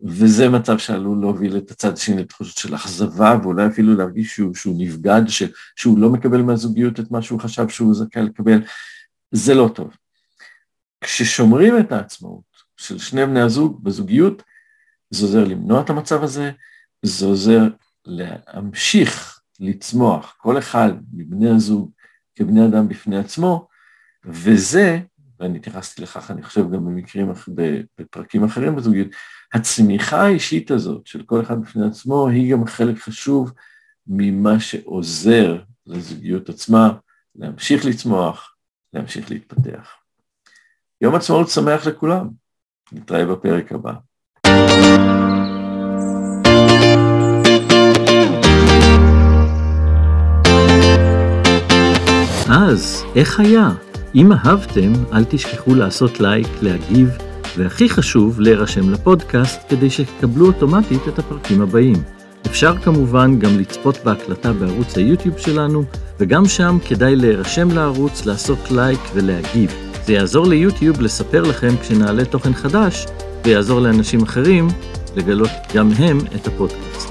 וזה 0.00 0.48
מצב 0.48 0.78
שעלול 0.78 1.20
להוביל 1.20 1.56
את 1.56 1.70
הצד 1.70 1.92
השני 1.92 2.22
לתחושות 2.22 2.56
של 2.56 2.74
אכזבה, 2.74 3.36
ואולי 3.42 3.66
אפילו 3.66 3.94
להרגיש 3.96 4.36
שהוא, 4.36 4.54
שהוא 4.54 4.74
נבגד, 4.78 5.22
ש, 5.28 5.42
שהוא 5.76 5.98
לא 5.98 6.10
מקבל 6.10 6.42
מהזוגיות 6.42 7.00
את 7.00 7.10
מה 7.10 7.22
שהוא 7.22 7.40
חשב 7.40 7.68
שהוא 7.68 7.94
זכאי 7.94 8.22
לקבל, 8.22 8.62
זה 9.30 9.54
לא 9.54 9.70
טוב. 9.74 9.96
כששומרים 11.00 11.78
את 11.78 11.92
העצמאות 11.92 12.51
של 12.82 12.98
שני 12.98 13.26
בני 13.26 13.40
הזוג 13.40 13.84
בזוגיות, 13.84 14.42
זה 15.10 15.26
עוזר 15.26 15.44
למנוע 15.44 15.80
את 15.80 15.90
המצב 15.90 16.22
הזה, 16.22 16.50
זה 17.02 17.26
עוזר 17.26 17.62
להמשיך 18.04 19.40
לצמוח, 19.60 20.34
כל 20.38 20.58
אחד 20.58 20.92
מבני 21.12 21.50
הזוג 21.50 21.90
כבני 22.34 22.66
אדם 22.66 22.88
בפני 22.88 23.18
עצמו, 23.18 23.68
וזה, 24.24 25.00
ואני 25.40 25.58
התייחסתי 25.58 26.02
לכך, 26.02 26.30
אני 26.30 26.42
חושב 26.42 26.70
גם 26.70 26.84
במקרים, 26.84 27.32
בפרקים 27.98 28.44
אחרים 28.44 28.76
בזוגיות, 28.76 29.08
הצמיחה 29.52 30.22
האישית 30.22 30.70
הזאת 30.70 31.06
של 31.06 31.22
כל 31.22 31.40
אחד 31.40 31.62
בפני 31.62 31.86
עצמו 31.86 32.28
היא 32.28 32.52
גם 32.52 32.66
חלק 32.66 32.98
חשוב 32.98 33.52
ממה 34.06 34.60
שעוזר 34.60 35.62
לזוגיות 35.86 36.48
עצמה 36.48 36.92
להמשיך 37.34 37.84
לצמוח, 37.84 38.56
להמשיך 38.92 39.30
להתפתח. 39.30 39.90
יום 41.00 41.14
עצמאות 41.14 41.48
שמח 41.48 41.86
לכולם, 41.86 42.41
נתראה 42.92 43.26
בפרק 43.26 43.72
הבא. 43.72 43.92
אז, 52.48 53.04
איך 53.16 53.40
היה? 53.40 53.70
אם 54.14 54.32
אהבתם, 54.32 54.92
אל 55.12 55.24
תשכחו 55.24 55.74
לעשות 55.74 56.20
לייק, 56.20 56.48
להגיב, 56.62 57.08
והכי 57.56 57.88
חשוב, 57.88 58.40
להירשם 58.40 58.90
לפודקאסט 58.90 59.60
כדי 59.68 59.90
שתקבלו 59.90 60.46
אוטומטית 60.46 61.08
את 61.08 61.18
הפרקים 61.18 61.60
הבאים. 61.62 61.96
אפשר 62.46 62.76
כמובן 62.78 63.38
גם 63.38 63.58
לצפות 63.58 63.98
בהקלטה 64.04 64.52
בערוץ 64.52 64.96
היוטיוב 64.96 65.38
שלנו, 65.38 65.84
וגם 66.20 66.44
שם 66.44 66.78
כדאי 66.88 67.16
להירשם 67.16 67.70
לערוץ, 67.70 68.26
לעשות 68.26 68.70
לייק 68.70 69.00
ולהגיב. 69.14 69.91
זה 70.06 70.12
יעזור 70.12 70.46
ליוטיוב 70.46 71.00
לספר 71.00 71.42
לכם 71.42 71.74
כשנעלה 71.80 72.24
תוכן 72.24 72.54
חדש, 72.54 73.06
ויעזור 73.44 73.80
לאנשים 73.80 74.22
אחרים 74.22 74.68
לגלות 75.16 75.50
גם 75.74 75.90
הם 75.92 76.18
את 76.36 76.46
הפודקאסט. 76.46 77.08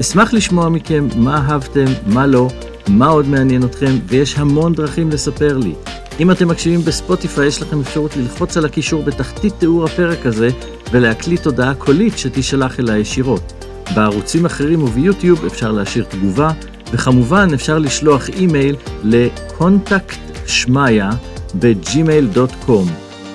אשמח 0.00 0.32
לשמוע 0.32 0.68
מכם 0.68 1.08
מה 1.16 1.36
אהבתם, 1.36 1.84
מה 2.06 2.26
לא, 2.26 2.48
מה 2.88 3.06
עוד 3.06 3.28
מעניין 3.28 3.64
אתכם, 3.64 3.92
ויש 4.06 4.38
המון 4.38 4.72
דרכים 4.72 5.10
לספר 5.10 5.58
לי. 5.58 5.74
אם 6.20 6.30
אתם 6.30 6.48
מקשיבים 6.48 6.80
בספוטיפיי, 6.80 7.46
יש 7.46 7.62
לכם 7.62 7.80
אפשרות 7.80 8.16
ללחוץ 8.16 8.56
על 8.56 8.64
הקישור 8.64 9.02
בתחתית 9.02 9.54
תיאור 9.58 9.84
הפרק 9.84 10.26
הזה, 10.26 10.48
ולהקליט 10.92 11.46
הודעה 11.46 11.74
קולית 11.74 12.18
שתישלח 12.18 12.80
אליי 12.80 13.00
ישירות. 13.00 13.64
בערוצים 13.94 14.46
אחרים 14.46 14.82
וביוטיוב 14.82 15.44
אפשר 15.44 15.72
להשאיר 15.72 16.04
תגובה, 16.04 16.50
וכמובן 16.92 17.48
אפשר 17.54 17.78
לשלוח 17.78 18.28
אימייל 18.28 18.76
ל 19.04 19.18
contact 19.18 20.18
שמיה 20.46 21.10
ב 21.58 21.70
gmail.com, 21.70 22.86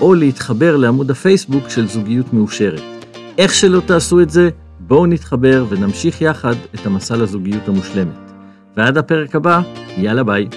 או 0.01 0.13
להתחבר 0.13 0.75
לעמוד 0.77 1.12
הפייסבוק 1.12 1.69
של 1.69 1.88
זוגיות 1.88 2.34
מאושרת. 2.34 2.82
איך 3.38 3.53
שלא 3.53 3.82
תעשו 3.86 4.21
את 4.21 4.29
זה, 4.29 4.49
בואו 4.79 5.05
נתחבר 5.05 5.65
ונמשיך 5.69 6.21
יחד 6.21 6.55
את 6.75 6.86
המסע 6.86 7.17
לזוגיות 7.17 7.67
המושלמת. 7.67 8.32
ועד 8.77 8.97
הפרק 8.97 9.36
הבא, 9.36 9.62
יאללה 9.97 10.23
ביי. 10.23 10.47